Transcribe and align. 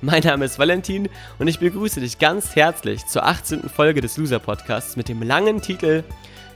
Mein 0.00 0.22
Name 0.22 0.44
ist 0.44 0.60
Valentin 0.60 1.08
und 1.40 1.48
ich 1.48 1.58
begrüße 1.58 2.00
dich 2.00 2.20
ganz 2.20 2.54
herzlich 2.54 3.04
zur 3.06 3.26
18. 3.26 3.68
Folge 3.68 4.00
des 4.00 4.16
Loser 4.16 4.38
Podcasts 4.38 4.94
mit 4.94 5.08
dem 5.08 5.22
langen 5.22 5.60
Titel 5.60 6.04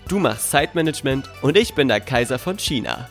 Du 0.07 0.21
machst 0.21 0.53
Zeitmanagement 0.53 1.29
und 1.43 1.57
ich 1.57 1.75
bin 1.75 1.89
der 1.89 2.01
Kaiser 2.01 2.39
von 2.39 2.57
China. 2.57 3.09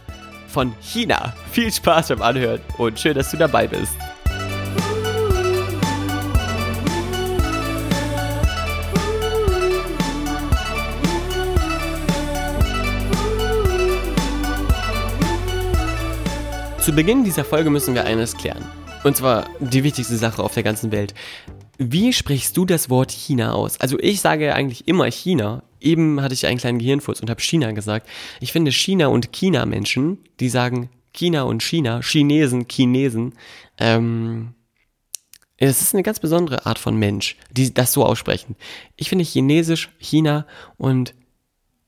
Von 0.47 0.73
China. 0.81 1.33
Viel 1.51 1.69
Spaß 1.69 2.09
beim 2.09 2.21
Anhören 2.21 2.61
und 2.77 2.97
schön, 2.97 3.13
dass 3.13 3.31
du 3.31 3.35
dabei 3.35 3.67
bist. 3.67 3.91
Zu 16.79 16.93
Beginn 16.93 17.25
dieser 17.25 17.43
Folge 17.43 17.69
müssen 17.69 17.93
wir 17.95 18.05
eines 18.05 18.35
klären. 18.37 18.63
Und 19.03 19.17
zwar 19.17 19.47
die 19.59 19.83
wichtigste 19.83 20.15
Sache 20.15 20.43
auf 20.43 20.53
der 20.53 20.63
ganzen 20.63 20.91
Welt. 20.91 21.13
Wie 21.77 22.13
sprichst 22.13 22.55
du 22.55 22.65
das 22.65 22.89
Wort 22.89 23.11
China 23.11 23.53
aus? 23.53 23.79
Also 23.79 23.97
ich 23.99 24.21
sage 24.21 24.53
eigentlich 24.53 24.87
immer 24.87 25.05
China. 25.05 25.63
Eben 25.79 26.21
hatte 26.21 26.35
ich 26.35 26.45
einen 26.45 26.59
kleinen 26.59 26.77
Gehirnfurz 26.77 27.19
und 27.19 27.29
habe 27.29 27.41
China 27.41 27.71
gesagt. 27.71 28.07
Ich 28.39 28.51
finde 28.51 28.71
China 28.71 29.07
und 29.07 29.31
China-Menschen, 29.31 30.19
die 30.39 30.49
sagen 30.49 30.89
China 31.13 31.43
und 31.43 31.63
China, 31.63 32.01
Chinesen, 32.01 32.67
Chinesen, 32.69 33.33
ähm, 33.79 34.53
es 35.57 35.81
ist 35.81 35.93
eine 35.93 36.01
ganz 36.01 36.19
besondere 36.19 36.65
Art 36.65 36.79
von 36.79 36.95
Mensch, 36.97 37.35
die 37.51 37.71
das 37.71 37.93
so 37.93 38.03
aussprechen. 38.03 38.55
Ich 38.95 39.09
finde 39.09 39.23
Chinesisch, 39.23 39.89
China 39.99 40.47
und 40.77 41.13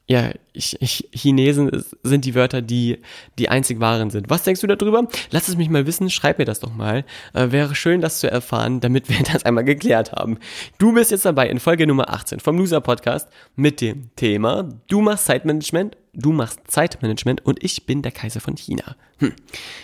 ja, 0.05 0.31
ich, 0.51 0.81
ich, 0.81 1.09
Chinesen 1.13 1.83
sind 2.03 2.25
die 2.25 2.35
Wörter, 2.35 2.61
die 2.61 2.99
die 3.39 3.47
einzig 3.47 3.79
wahren 3.79 4.09
sind. 4.09 4.29
Was 4.29 4.43
denkst 4.43 4.59
du 4.59 4.67
darüber? 4.67 5.07
Lass 5.31 5.47
es 5.47 5.55
mich 5.55 5.69
mal 5.69 5.87
wissen, 5.87 6.09
schreib 6.09 6.39
mir 6.39 6.45
das 6.45 6.59
doch 6.59 6.73
mal. 6.73 7.05
Äh, 7.33 7.51
wäre 7.51 7.73
schön, 7.73 8.01
das 8.01 8.19
zu 8.19 8.29
erfahren, 8.29 8.81
damit 8.81 9.07
wir 9.07 9.23
das 9.31 9.45
einmal 9.45 9.63
geklärt 9.63 10.11
haben. 10.11 10.39
Du 10.77 10.93
bist 10.93 11.11
jetzt 11.11 11.23
dabei 11.23 11.49
in 11.49 11.59
Folge 11.59 11.87
Nummer 11.87 12.09
18 12.13 12.41
vom 12.41 12.57
Loser 12.57 12.81
Podcast 12.81 13.29
mit 13.55 13.79
dem 13.79 14.13
Thema 14.17 14.69
Du 14.89 15.01
machst 15.01 15.25
Zeitmanagement, 15.25 15.95
du 16.13 16.33
machst 16.33 16.59
Zeitmanagement 16.67 17.45
und 17.45 17.63
ich 17.63 17.85
bin 17.85 18.01
der 18.01 18.11
Kaiser 18.11 18.41
von 18.41 18.57
China. 18.57 18.97
Hm. 19.19 19.33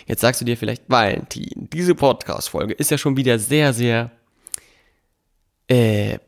Jetzt 0.06 0.20
sagst 0.20 0.42
du 0.42 0.46
dir 0.46 0.58
vielleicht, 0.58 0.84
Valentin, 0.90 1.70
diese 1.72 1.96
Podcast-Folge 1.96 2.74
ist 2.74 2.92
ja 2.92 2.98
schon 2.98 3.16
wieder 3.16 3.40
sehr, 3.40 3.72
sehr 3.72 4.12
äh, 5.70 6.20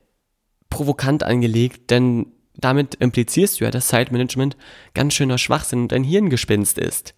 provokant 0.69 1.23
angelegt, 1.23 1.91
denn 1.91 2.27
damit 2.55 2.95
implizierst 2.95 3.59
du 3.59 3.65
ja, 3.65 3.71
dass 3.71 3.87
Zeitmanagement 3.87 4.57
ganz 4.93 5.13
schöner 5.13 5.37
Schwachsinn 5.37 5.83
und 5.83 5.93
ein 5.93 6.03
Hirngespinst 6.03 6.77
ist. 6.77 7.15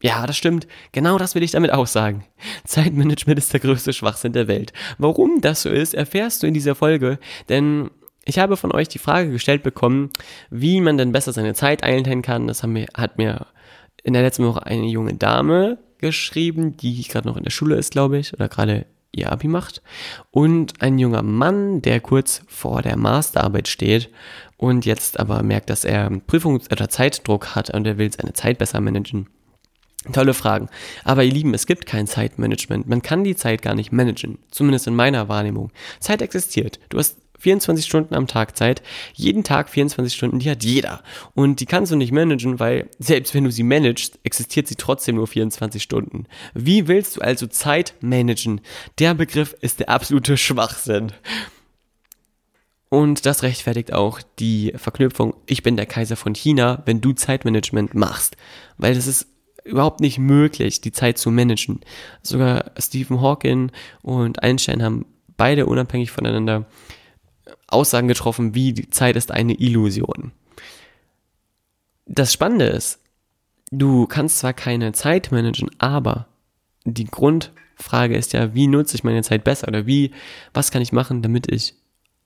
Ja, 0.00 0.26
das 0.26 0.36
stimmt. 0.36 0.68
Genau 0.92 1.18
das 1.18 1.34
will 1.34 1.42
ich 1.42 1.50
damit 1.50 1.72
auch 1.72 1.86
sagen. 1.86 2.24
Zeitmanagement 2.64 3.38
ist 3.38 3.52
der 3.52 3.60
größte 3.60 3.92
Schwachsinn 3.92 4.32
der 4.32 4.46
Welt. 4.46 4.72
Warum 4.98 5.40
das 5.40 5.62
so 5.62 5.70
ist, 5.70 5.94
erfährst 5.94 6.42
du 6.42 6.46
in 6.46 6.54
dieser 6.54 6.74
Folge, 6.74 7.18
denn 7.48 7.90
ich 8.24 8.38
habe 8.38 8.56
von 8.56 8.72
euch 8.72 8.88
die 8.88 8.98
Frage 8.98 9.30
gestellt 9.30 9.62
bekommen, 9.62 10.10
wie 10.50 10.80
man 10.80 10.98
denn 10.98 11.12
besser 11.12 11.32
seine 11.32 11.54
Zeit 11.54 11.82
einteilen 11.82 12.22
kann. 12.22 12.46
Das 12.46 12.64
mir, 12.64 12.86
hat 12.94 13.18
mir 13.18 13.46
in 14.04 14.12
der 14.12 14.22
letzten 14.22 14.44
Woche 14.44 14.66
eine 14.66 14.86
junge 14.86 15.14
Dame 15.14 15.78
geschrieben, 15.98 16.76
die 16.76 17.02
gerade 17.02 17.26
noch 17.26 17.36
in 17.36 17.44
der 17.44 17.50
Schule 17.50 17.76
ist, 17.76 17.90
glaube 17.90 18.18
ich, 18.18 18.34
oder 18.34 18.48
gerade 18.48 18.86
ihr 19.18 19.32
Abi 19.32 19.48
macht. 19.48 19.82
Und 20.30 20.80
ein 20.80 20.98
junger 20.98 21.22
Mann, 21.22 21.82
der 21.82 22.00
kurz 22.00 22.42
vor 22.48 22.82
der 22.82 22.96
Masterarbeit 22.96 23.68
steht 23.68 24.10
und 24.56 24.86
jetzt 24.86 25.18
aber 25.20 25.42
merkt, 25.42 25.70
dass 25.70 25.84
er 25.84 26.10
Prüfungs- 26.10 26.70
oder 26.70 26.88
Zeitdruck 26.88 27.54
hat 27.54 27.70
und 27.70 27.86
er 27.86 27.98
will 27.98 28.12
seine 28.12 28.32
Zeit 28.32 28.58
besser 28.58 28.80
managen. 28.80 29.28
Tolle 30.12 30.32
Fragen. 30.32 30.68
Aber 31.04 31.24
ihr 31.24 31.32
Lieben, 31.32 31.54
es 31.54 31.66
gibt 31.66 31.86
kein 31.86 32.06
Zeitmanagement. 32.06 32.88
Man 32.88 33.02
kann 33.02 33.24
die 33.24 33.36
Zeit 33.36 33.62
gar 33.62 33.74
nicht 33.74 33.92
managen. 33.92 34.38
Zumindest 34.50 34.86
in 34.86 34.94
meiner 34.94 35.28
Wahrnehmung. 35.28 35.70
Zeit 36.00 36.22
existiert. 36.22 36.78
Du 36.88 36.98
hast 36.98 37.18
24 37.38 37.84
Stunden 37.84 38.14
am 38.14 38.26
Tag 38.26 38.56
Zeit. 38.56 38.82
Jeden 39.14 39.44
Tag 39.44 39.68
24 39.68 40.14
Stunden, 40.14 40.38
die 40.38 40.50
hat 40.50 40.64
jeder. 40.64 41.02
Und 41.34 41.60
die 41.60 41.66
kannst 41.66 41.92
du 41.92 41.96
nicht 41.96 42.12
managen, 42.12 42.58
weil 42.58 42.88
selbst 42.98 43.34
wenn 43.34 43.44
du 43.44 43.50
sie 43.50 43.62
managst, 43.62 44.18
existiert 44.22 44.66
sie 44.66 44.74
trotzdem 44.74 45.16
nur 45.16 45.26
24 45.26 45.82
Stunden. 45.82 46.26
Wie 46.54 46.88
willst 46.88 47.16
du 47.16 47.20
also 47.20 47.46
Zeit 47.46 47.94
managen? 48.00 48.60
Der 48.98 49.14
Begriff 49.14 49.54
ist 49.60 49.80
der 49.80 49.88
absolute 49.88 50.36
Schwachsinn. 50.36 51.12
Und 52.90 53.26
das 53.26 53.42
rechtfertigt 53.42 53.92
auch 53.92 54.20
die 54.38 54.72
Verknüpfung, 54.76 55.34
ich 55.46 55.62
bin 55.62 55.76
der 55.76 55.86
Kaiser 55.86 56.16
von 56.16 56.34
China, 56.34 56.82
wenn 56.86 57.00
du 57.00 57.12
Zeitmanagement 57.12 57.94
machst. 57.94 58.36
Weil 58.78 58.96
es 58.96 59.06
ist 59.06 59.26
überhaupt 59.64 60.00
nicht 60.00 60.18
möglich, 60.18 60.80
die 60.80 60.92
Zeit 60.92 61.18
zu 61.18 61.30
managen. 61.30 61.80
Sogar 62.22 62.72
Stephen 62.78 63.20
Hawking 63.20 63.70
und 64.02 64.42
Einstein 64.42 64.82
haben 64.82 65.04
beide 65.36 65.66
unabhängig 65.66 66.10
voneinander 66.10 66.66
Aussagen 67.68 68.08
getroffen, 68.08 68.54
wie 68.54 68.72
die 68.72 68.90
Zeit 68.90 69.16
ist 69.16 69.30
eine 69.30 69.54
Illusion. 69.54 70.32
Das 72.06 72.32
Spannende 72.32 72.66
ist, 72.66 73.00
du 73.70 74.06
kannst 74.06 74.38
zwar 74.38 74.54
keine 74.54 74.92
Zeit 74.92 75.30
managen, 75.30 75.70
aber 75.78 76.26
die 76.84 77.04
Grundfrage 77.04 78.16
ist 78.16 78.32
ja, 78.32 78.54
wie 78.54 78.66
nutze 78.66 78.96
ich 78.96 79.04
meine 79.04 79.22
Zeit 79.22 79.44
besser 79.44 79.68
oder 79.68 79.86
wie, 79.86 80.12
was 80.54 80.70
kann 80.70 80.82
ich 80.82 80.92
machen, 80.92 81.22
damit 81.22 81.52
ich 81.52 81.74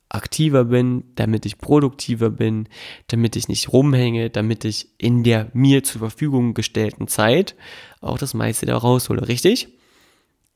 aktiver 0.09 0.65
bin, 0.65 1.05
damit 1.15 1.47
ich 1.47 1.59
produktiver 1.59 2.31
bin, 2.31 2.69
damit 3.09 3.35
ich 3.35 3.49
nicht 3.49 3.73
rumhänge, 3.73 4.31
damit 4.31 4.65
ich 4.65 4.89
in 4.99 5.25
der 5.25 5.51
mir 5.55 5.83
zur 5.83 6.01
Verfügung 6.01 6.55
gestellten 6.55 7.09
Zeit 7.09 7.57
auch 8.01 8.19
das 8.19 8.35
meiste 8.35 8.67
da 8.67 8.77
raushole, 8.77 9.27
richtig? 9.27 9.69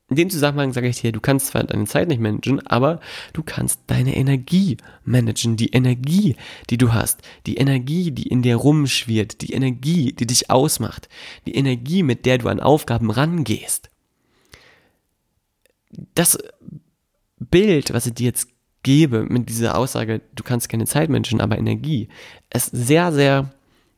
In 0.09 0.15
dem 0.15 0.29
Zusammenhang 0.29 0.71
sage 0.71 0.87
ich 0.87 1.01
dir, 1.01 1.11
du 1.11 1.19
kannst 1.19 1.47
zwar 1.47 1.65
deine 1.65 1.85
Zeit 1.85 2.07
nicht 2.07 2.21
managen, 2.21 2.65
aber 2.65 3.01
du 3.33 3.43
kannst 3.43 3.81
deine 3.87 4.15
Energie 4.15 4.77
managen. 5.03 5.57
Die 5.57 5.73
Energie, 5.73 6.37
die 6.69 6.77
du 6.77 6.93
hast. 6.93 7.21
Die 7.45 7.57
Energie, 7.57 8.11
die 8.11 8.27
in 8.27 8.41
dir 8.41 8.55
rumschwirrt. 8.55 9.41
Die 9.41 9.51
Energie, 9.51 10.13
die 10.13 10.25
dich 10.25 10.49
ausmacht. 10.49 11.09
Die 11.45 11.55
Energie, 11.55 12.03
mit 12.03 12.25
der 12.25 12.37
du 12.37 12.47
an 12.47 12.61
Aufgaben 12.61 13.11
rangehst. 13.11 13.89
Das 16.15 16.37
Bild, 17.37 17.93
was 17.93 18.05
ich 18.05 18.13
dir 18.13 18.27
jetzt 18.27 18.47
gebe 18.83 19.25
mit 19.25 19.49
dieser 19.49 19.77
Aussage, 19.77 20.21
du 20.35 20.43
kannst 20.43 20.69
keine 20.69 20.85
Zeit 20.85 21.09
managen, 21.09 21.41
aber 21.41 21.57
Energie, 21.57 22.07
ist 22.53 22.71
sehr, 22.71 23.11
sehr 23.11 23.53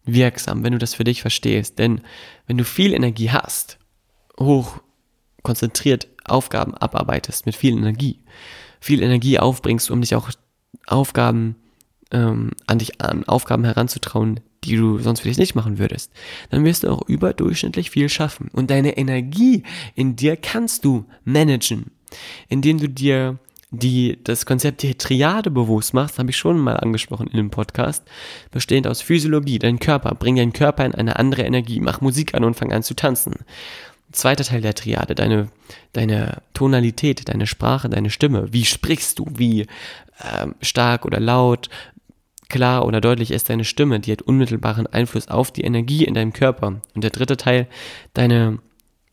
wirksam, 0.05 0.63
wenn 0.63 0.73
du 0.73 0.79
das 0.79 0.95
für 0.95 1.03
dich 1.03 1.21
verstehst. 1.21 1.77
Denn 1.77 2.01
wenn 2.47 2.57
du 2.57 2.63
viel 2.63 2.95
Energie 2.95 3.29
hast, 3.29 3.77
hoch 4.39 4.81
konzentriert 5.49 6.07
Aufgaben 6.25 6.75
abarbeitest 6.75 7.47
mit 7.47 7.55
viel 7.55 7.75
Energie, 7.75 8.19
viel 8.79 9.01
Energie 9.01 9.39
aufbringst, 9.39 9.89
um 9.89 10.01
dich 10.01 10.13
auch 10.13 10.29
Aufgaben 10.85 11.55
ähm, 12.11 12.51
an 12.67 12.77
dich 12.77 13.01
an 13.01 13.27
Aufgaben 13.27 13.63
heranzutrauen, 13.63 14.41
die 14.63 14.75
du 14.75 14.99
sonst 14.99 15.21
vielleicht 15.21 15.39
nicht 15.39 15.55
machen 15.55 15.79
würdest, 15.79 16.11
dann 16.51 16.65
wirst 16.65 16.83
du 16.83 16.89
auch 16.91 17.01
überdurchschnittlich 17.07 17.89
viel 17.89 18.09
schaffen. 18.09 18.51
Und 18.53 18.69
deine 18.69 18.95
Energie 18.95 19.63
in 19.95 20.15
dir 20.15 20.38
kannst 20.38 20.85
du 20.85 21.06
managen, 21.24 21.89
indem 22.47 22.77
du 22.77 22.88
dir 22.88 23.39
die 23.71 24.19
das 24.24 24.45
Konzept 24.45 24.81
der 24.83 24.97
Triade 24.97 25.51
bewusst 25.51 25.94
machst, 25.94 26.18
habe 26.18 26.31
ich 26.31 26.38
schon 26.38 26.57
mal 26.57 26.77
angesprochen 26.77 27.27
in 27.27 27.38
dem 27.38 27.51
Podcast, 27.51 28.03
bestehend 28.51 28.88
aus 28.88 29.01
Physiologie, 29.01 29.59
dein 29.59 29.79
Körper, 29.79 30.15
bring 30.15 30.35
deinen 30.35 30.53
Körper 30.53 30.85
in 30.85 30.95
eine 30.95 31.18
andere 31.18 31.44
Energie, 31.44 31.79
mach 31.79 32.01
Musik 32.01 32.33
an 32.33 32.44
und 32.44 32.56
fang 32.56 32.71
an 32.71 32.83
zu 32.83 32.95
tanzen. 32.95 33.35
Zweiter 34.11 34.44
Teil 34.44 34.61
der 34.61 34.73
Triade, 34.73 35.13
deine, 35.13 35.50
deine 35.94 36.41
Tonalität, 36.53 37.29
deine 37.29 37.45
Sprache, 37.45 37.89
deine 37.89 38.09
Stimme. 38.09 38.51
Wie 38.51 38.65
sprichst 38.65 39.19
du? 39.19 39.25
Wie 39.29 39.67
ähm, 40.21 40.56
stark 40.61 41.06
oder 41.06 41.19
laut, 41.19 41.69
klar 42.50 42.85
oder 42.85 43.01
deutlich 43.01 43.31
ist 43.31 43.50
deine 43.50 43.65
Stimme? 43.65 44.00
Die 44.00 44.11
hat 44.11 44.23
unmittelbaren 44.23 44.88
Einfluss 44.88 45.27
auf 45.27 45.51
die 45.51 45.63
Energie 45.63 46.06
in 46.06 46.15
deinem 46.15 46.33
Körper. 46.33 46.81
Und 46.95 47.03
der 47.03 47.11
dritte 47.11 47.38
Teil, 47.38 47.67
deine 48.13 48.59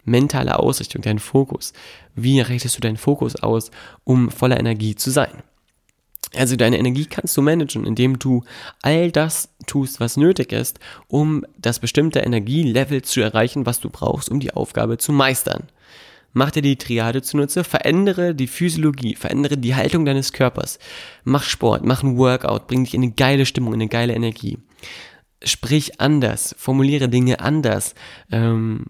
mentale 0.04 0.58
Ausrichtung, 0.58 1.02
dein 1.02 1.18
Fokus. 1.18 1.74
Wie 2.14 2.40
richtest 2.40 2.76
du 2.76 2.80
deinen 2.80 2.96
Fokus 2.96 3.36
aus, 3.36 3.70
um 4.04 4.30
voller 4.30 4.58
Energie 4.58 4.94
zu 4.94 5.10
sein? 5.10 5.42
Also 6.34 6.56
deine 6.56 6.78
Energie 6.78 7.06
kannst 7.06 7.36
du 7.36 7.42
managen, 7.42 7.86
indem 7.86 8.18
du 8.18 8.42
all 8.82 9.10
das 9.12 9.48
tust, 9.66 10.00
was 10.00 10.16
nötig 10.16 10.52
ist, 10.52 10.80
um 11.08 11.44
das 11.56 11.78
bestimmte 11.78 12.20
Energielevel 12.20 13.02
zu 13.02 13.20
erreichen, 13.20 13.66
was 13.66 13.80
du 13.80 13.90
brauchst, 13.90 14.30
um 14.30 14.40
die 14.40 14.52
Aufgabe 14.52 14.98
zu 14.98 15.12
meistern. 15.12 15.68
Mach 16.32 16.50
dir 16.50 16.60
die 16.60 16.76
Triade 16.76 17.22
zunutze, 17.22 17.64
verändere 17.64 18.34
die 18.34 18.46
Physiologie, 18.46 19.14
verändere 19.14 19.56
die 19.56 19.74
Haltung 19.74 20.04
deines 20.04 20.34
Körpers. 20.34 20.78
Mach 21.24 21.42
Sport, 21.44 21.84
mach 21.84 22.02
ein 22.02 22.18
Workout, 22.18 22.66
bring 22.66 22.84
dich 22.84 22.92
in 22.92 23.02
eine 23.02 23.12
geile 23.12 23.46
Stimmung, 23.46 23.72
in 23.72 23.80
eine 23.80 23.88
geile 23.88 24.14
Energie. 24.14 24.58
Sprich 25.42 25.98
anders, 26.00 26.54
formuliere 26.58 27.08
Dinge 27.08 27.40
anders, 27.40 27.94
ähm, 28.30 28.84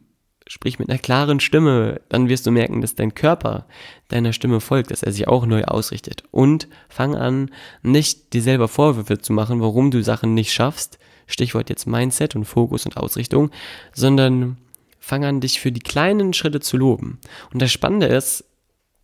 sprich 0.47 0.79
mit 0.79 0.89
einer 0.89 0.99
klaren 0.99 1.41
Stimme, 1.41 2.01
dann 2.09 2.29
wirst 2.29 2.47
du 2.47 2.51
merken, 2.51 2.81
dass 2.81 2.95
dein 2.95 3.15
Körper 3.15 3.67
deiner 4.09 4.33
Stimme 4.33 4.61
folgt, 4.61 4.91
dass 4.91 5.03
er 5.03 5.13
sich 5.13 5.27
auch 5.27 5.47
neu 5.47 5.65
ausrichtet. 5.65 6.23
Und 6.31 6.69
fang 6.89 7.15
an, 7.17 7.51
nicht 7.83 8.33
dir 8.33 8.43
selber 8.43 8.69
Vorwürfe 8.69 9.19
zu 9.19 9.33
machen, 9.33 9.61
warum 9.61 9.91
du 9.91 10.03
Sachen 10.03 10.35
nicht 10.35 10.53
schaffst, 10.53 10.99
Stichwort 11.27 11.69
jetzt 11.69 11.87
Mindset 11.87 12.37
und 12.37 12.45
Fokus 12.45 12.87
und 12.87 12.97
Ausrichtung, 12.97 13.51
sondern 13.93 14.57
fang 15.01 15.25
an, 15.25 15.41
dich 15.41 15.61
für 15.61 15.73
die 15.73 15.81
kleinen 15.81 16.33
Schritte 16.33 16.61
zu 16.61 16.77
loben. 16.77 17.19
Und 17.53 17.61
das 17.61 17.73
Spannende 17.73 18.07
ist, 18.07 18.45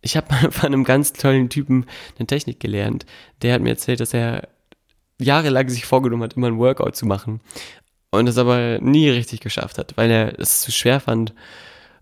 ich 0.01 0.15
habe 0.15 0.33
mal 0.33 0.51
von 0.51 0.67
einem 0.67 0.83
ganz 0.83 1.13
tollen 1.13 1.49
Typen 1.49 1.85
eine 2.17 2.27
Technik 2.27 2.59
gelernt. 2.59 3.05
Der 3.41 3.53
hat 3.53 3.61
mir 3.61 3.69
erzählt, 3.69 3.99
dass 3.99 4.13
er 4.13 4.47
jahrelang 5.19 5.69
sich 5.69 5.85
vorgenommen 5.85 6.23
hat, 6.23 6.33
immer 6.33 6.47
ein 6.47 6.57
Workout 6.57 6.95
zu 6.95 7.05
machen. 7.05 7.41
Und 8.13 8.27
es 8.27 8.37
aber 8.37 8.77
nie 8.79 9.09
richtig 9.09 9.39
geschafft 9.39 9.79
hat, 9.79 9.97
weil 9.97 10.11
er 10.11 10.39
es 10.39 10.61
zu 10.61 10.71
schwer 10.71 10.99
fand, 10.99 11.33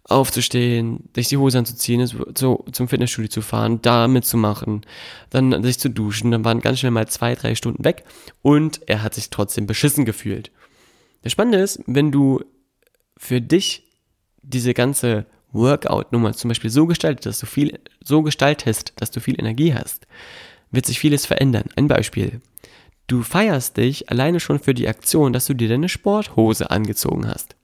aufzustehen, 0.03 1.09
sich 1.15 1.29
die 1.29 1.37
Hose 1.37 1.57
anzuziehen, 1.57 2.05
so 2.35 2.65
zum 2.69 2.89
Fitnessstudio 2.89 3.29
zu 3.29 3.41
fahren, 3.41 3.81
da 3.81 4.09
mitzumachen, 4.09 4.81
dann 5.29 5.63
sich 5.63 5.79
zu 5.79 5.89
duschen, 5.89 6.31
dann 6.31 6.43
waren 6.43 6.59
ganz 6.59 6.79
schnell 6.79 6.91
mal 6.91 7.07
zwei, 7.07 7.33
drei 7.35 7.55
Stunden 7.55 7.85
weg 7.85 8.03
und 8.41 8.81
er 8.89 9.03
hat 9.03 9.13
sich 9.13 9.29
trotzdem 9.29 9.67
beschissen 9.67 10.03
gefühlt. 10.03 10.51
Das 11.21 11.31
Spannende 11.31 11.59
ist, 11.59 11.81
wenn 11.87 12.11
du 12.11 12.43
für 13.15 13.39
dich 13.39 13.87
diese 14.41 14.73
ganze 14.73 15.27
Workout-Nummer 15.53 16.33
zum 16.33 16.49
Beispiel 16.49 16.71
so 16.71 16.87
gestaltet, 16.87 17.25
dass 17.25 17.39
du 17.39 17.45
viel, 17.45 17.79
so 18.03 18.21
gestaltest, 18.21 18.91
dass 18.97 19.11
du 19.11 19.21
viel 19.21 19.39
Energie 19.39 19.73
hast, 19.73 20.07
wird 20.71 20.85
sich 20.85 20.99
vieles 20.99 21.25
verändern. 21.25 21.69
Ein 21.77 21.87
Beispiel. 21.87 22.41
Du 23.11 23.23
feierst 23.23 23.75
dich 23.75 24.09
alleine 24.09 24.39
schon 24.39 24.57
für 24.57 24.73
die 24.73 24.87
Aktion, 24.87 25.33
dass 25.33 25.45
du 25.45 25.53
dir 25.53 25.67
deine 25.67 25.89
Sporthose 25.89 26.71
angezogen 26.71 27.27
hast. 27.27 27.57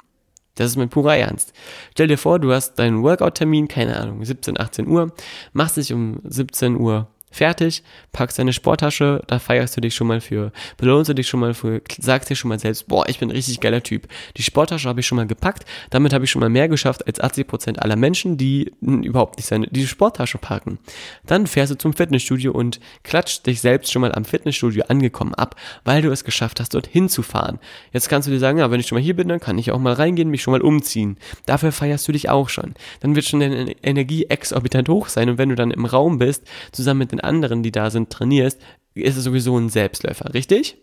Das 0.56 0.68
ist 0.68 0.76
mein 0.76 0.90
purer 0.90 1.16
Ernst. 1.16 1.54
Stell 1.94 2.10
dir 2.10 2.18
vor, 2.18 2.38
du 2.38 2.52
hast 2.52 2.74
deinen 2.74 3.02
Workout-Termin, 3.02 3.70
keine 3.70 3.98
Ahnung, 3.98 4.26
17, 4.26 4.60
18 4.60 4.88
Uhr, 4.90 5.14
machst 5.54 5.78
dich 5.78 5.94
um 5.94 6.20
17 6.26 6.76
Uhr 6.76 7.08
fertig, 7.32 7.84
packst 8.12 8.40
deine 8.40 8.54
Sporttasche, 8.54 9.22
da 9.28 9.40
feierst 9.40 9.76
du 9.78 9.82
dich 9.82 9.94
schon 9.94 10.08
mal 10.08 10.22
für, 10.22 10.52
belohnst 10.78 11.10
du 11.10 11.14
dich 11.14 11.28
schon 11.28 11.40
mal 11.40 11.54
für, 11.54 11.82
sagst 12.00 12.30
dir 12.30 12.36
schon 12.36 12.50
mal 12.50 12.60
selbst, 12.60 12.88
boah, 12.88 13.08
ich 13.08 13.20
bin 13.20 13.30
ein 13.30 13.36
richtig 13.36 13.60
geiler 13.60 13.84
Typ. 13.84 14.08
Die 14.38 14.44
Sporttasche 14.44 14.88
habe 14.88 15.02
ich 15.02 15.08
schon 15.08 15.18
mal 15.18 15.28
gepackt, 15.28 15.66
damit 15.90 16.14
habe 16.14 16.26
ich 16.26 16.32
schon 16.32 16.40
mal 16.40 16.50
mehr 16.50 16.68
geschafft 16.68 17.06
als 17.06 17.22
80% 17.22 17.80
aller 17.80 17.96
Menschen, 17.96 18.38
die 18.38 18.74
überhaupt 18.82 19.38
nicht 19.38 19.48
seine, 19.48 19.68
die 19.68 19.88
Sporttasche 19.88 20.38
packen. 20.38 20.80
Dann 21.26 21.48
fährst 21.48 21.72
du 21.72 21.78
zum 21.78 21.94
Fitnessstudio 21.94 22.52
und 22.52 22.80
klatscht 23.04 23.46
dich 23.46 23.62
selbst 23.62 23.92
schon 23.92 24.02
mal 24.02 24.14
am 24.14 24.26
Fitnessstudio 24.26 24.86
angekommen 24.88 25.34
ab, 25.36 25.56
weil 25.84 26.02
du 26.02 26.12
es 26.12 26.24
geschafft 26.24 26.60
hast, 26.60 26.74
dorthin 26.74 27.10
zu 27.10 27.22
fahren. 27.22 27.60
Jetzt 27.92 28.10
kannst 28.10 28.28
du 28.28 28.32
dir 28.32 28.40
sagen, 28.40 28.58
ja, 28.58 28.72
wenn 28.72 28.80
ich 28.80 28.88
schon 28.88 28.98
mal 28.98 29.04
hier 29.04 29.16
bin, 29.16 29.28
dann 29.28 29.40
kann 29.40 29.58
ich 29.58 29.72
auch 29.72 29.80
mal 29.80 29.94
reingehen, 29.94 30.30
mich 30.30 30.42
schon 30.42 30.54
mal 30.54 30.62
umziehen. 30.62 31.18
Dafür 31.46 31.72
feierst 31.72 32.08
du 32.08 32.12
dich 32.12 32.30
auch 32.30 32.50
schon. 32.50 32.74
Dann 33.02 33.16
wird 33.16 33.26
schon 33.26 33.42
deine 33.42 33.72
Energie 33.84 34.26
exorbitant 34.26 34.90
hoch 34.90 35.10
sein 35.10 35.30
und 35.30 35.38
wenn 35.38 35.50
du 35.50 35.56
dann 35.56 35.72
im 35.72 35.86
Raum 35.86 36.18
bist, 36.18 36.44
zusammen 36.72 37.00
mit 37.00 37.12
den 37.12 37.20
anderen, 37.28 37.64
die 37.64 37.72
da 37.72 37.90
sind, 37.90 38.10
trainierst, 38.10 38.60
ist 38.94 39.18
es 39.18 39.24
sowieso 39.24 39.58
ein 39.58 39.70
Selbstläufer, 39.70 40.34
richtig? 40.34 40.78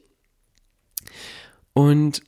Und 1.72 2.22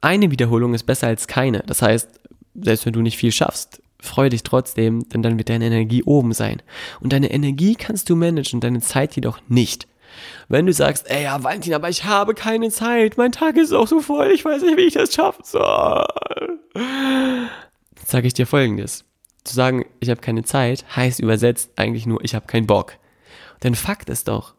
eine 0.00 0.30
Wiederholung 0.30 0.74
ist 0.74 0.84
besser 0.84 1.08
als 1.08 1.26
keine. 1.26 1.60
Das 1.66 1.82
heißt, 1.82 2.20
selbst 2.54 2.86
wenn 2.86 2.92
du 2.92 3.02
nicht 3.02 3.18
viel 3.18 3.32
schaffst, 3.32 3.82
freu 4.00 4.28
dich 4.28 4.42
trotzdem, 4.42 5.08
denn 5.08 5.22
dann 5.22 5.38
wird 5.38 5.48
deine 5.48 5.66
Energie 5.66 6.02
oben 6.04 6.32
sein. 6.32 6.62
Und 7.00 7.12
deine 7.12 7.30
Energie 7.30 7.74
kannst 7.74 8.08
du 8.08 8.16
managen, 8.16 8.60
deine 8.60 8.80
Zeit 8.80 9.16
jedoch 9.16 9.40
nicht. 9.48 9.88
Wenn 10.48 10.66
du 10.66 10.72
sagst, 10.72 11.10
ey, 11.10 11.24
ja, 11.24 11.42
Valentin, 11.42 11.74
aber 11.74 11.88
ich 11.88 12.04
habe 12.04 12.34
keine 12.34 12.70
Zeit, 12.70 13.18
mein 13.18 13.32
Tag 13.32 13.56
ist 13.56 13.72
auch 13.72 13.86
so 13.86 14.00
voll, 14.00 14.30
ich 14.30 14.44
weiß 14.44 14.62
nicht, 14.62 14.76
wie 14.76 14.82
ich 14.82 14.94
das 14.94 15.12
schaffen 15.12 15.44
soll. 15.44 16.06
sage 18.06 18.26
ich 18.26 18.34
dir 18.34 18.46
folgendes. 18.46 19.04
Zu 19.44 19.54
sagen, 19.54 19.84
ich 20.00 20.10
habe 20.10 20.20
keine 20.20 20.44
Zeit, 20.44 20.84
heißt 20.96 21.20
übersetzt 21.20 21.72
eigentlich 21.76 22.06
nur, 22.06 22.22
ich 22.24 22.34
habe 22.34 22.46
keinen 22.46 22.66
Bock. 22.66 22.94
Denn 23.62 23.74
Fakt 23.74 24.08
ist 24.08 24.28
doch, 24.28 24.54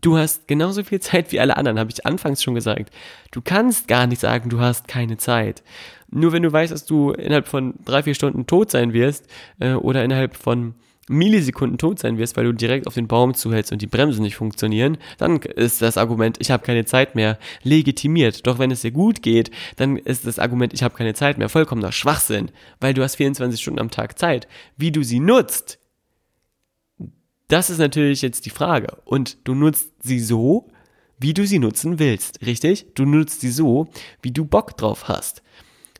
du 0.00 0.16
hast 0.16 0.48
genauso 0.48 0.84
viel 0.84 1.00
Zeit 1.00 1.32
wie 1.32 1.40
alle 1.40 1.56
anderen, 1.56 1.78
habe 1.78 1.90
ich 1.90 2.06
anfangs 2.06 2.42
schon 2.42 2.54
gesagt. 2.54 2.90
Du 3.30 3.40
kannst 3.42 3.88
gar 3.88 4.06
nicht 4.06 4.20
sagen, 4.20 4.50
du 4.50 4.60
hast 4.60 4.88
keine 4.88 5.16
Zeit. 5.16 5.62
Nur 6.10 6.32
wenn 6.32 6.42
du 6.42 6.52
weißt, 6.52 6.72
dass 6.72 6.86
du 6.86 7.12
innerhalb 7.12 7.48
von 7.48 7.74
drei, 7.84 8.02
vier 8.02 8.14
Stunden 8.14 8.46
tot 8.46 8.70
sein 8.70 8.92
wirst 8.92 9.26
äh, 9.60 9.72
oder 9.72 10.04
innerhalb 10.04 10.36
von 10.36 10.74
Millisekunden 11.10 11.78
tot 11.78 11.98
sein 11.98 12.18
wirst, 12.18 12.36
weil 12.36 12.44
du 12.44 12.52
direkt 12.52 12.86
auf 12.86 12.94
den 12.94 13.08
Baum 13.08 13.34
zuhältst 13.34 13.72
und 13.72 13.80
die 13.80 13.86
Bremsen 13.86 14.22
nicht 14.22 14.36
funktionieren, 14.36 14.98
dann 15.16 15.38
ist 15.38 15.80
das 15.80 15.96
Argument, 15.96 16.36
ich 16.38 16.50
habe 16.50 16.64
keine 16.64 16.84
Zeit 16.84 17.14
mehr, 17.14 17.38
legitimiert. 17.62 18.46
Doch 18.46 18.58
wenn 18.58 18.70
es 18.70 18.82
dir 18.82 18.90
gut 18.90 19.22
geht, 19.22 19.50
dann 19.76 19.96
ist 19.96 20.26
das 20.26 20.38
Argument, 20.38 20.74
ich 20.74 20.82
habe 20.82 20.94
keine 20.94 21.14
Zeit 21.14 21.38
mehr, 21.38 21.48
vollkommener 21.48 21.92
Schwachsinn, 21.92 22.50
weil 22.80 22.94
du 22.94 23.02
hast 23.02 23.16
24 23.16 23.60
Stunden 23.60 23.80
am 23.80 23.90
Tag 23.90 24.18
Zeit. 24.18 24.48
Wie 24.76 24.92
du 24.92 25.02
sie 25.02 25.20
nutzt, 25.20 25.78
das 27.48 27.70
ist 27.70 27.78
natürlich 27.78 28.22
jetzt 28.22 28.46
die 28.46 28.50
Frage. 28.50 28.98
Und 29.04 29.38
du 29.44 29.54
nutzt 29.54 29.90
sie 30.00 30.20
so, 30.20 30.68
wie 31.18 31.34
du 31.34 31.46
sie 31.46 31.58
nutzen 31.58 31.98
willst, 31.98 32.46
richtig? 32.46 32.86
Du 32.94 33.04
nutzt 33.04 33.40
sie 33.40 33.50
so, 33.50 33.88
wie 34.22 34.30
du 34.30 34.44
Bock 34.44 34.76
drauf 34.76 35.08
hast. 35.08 35.42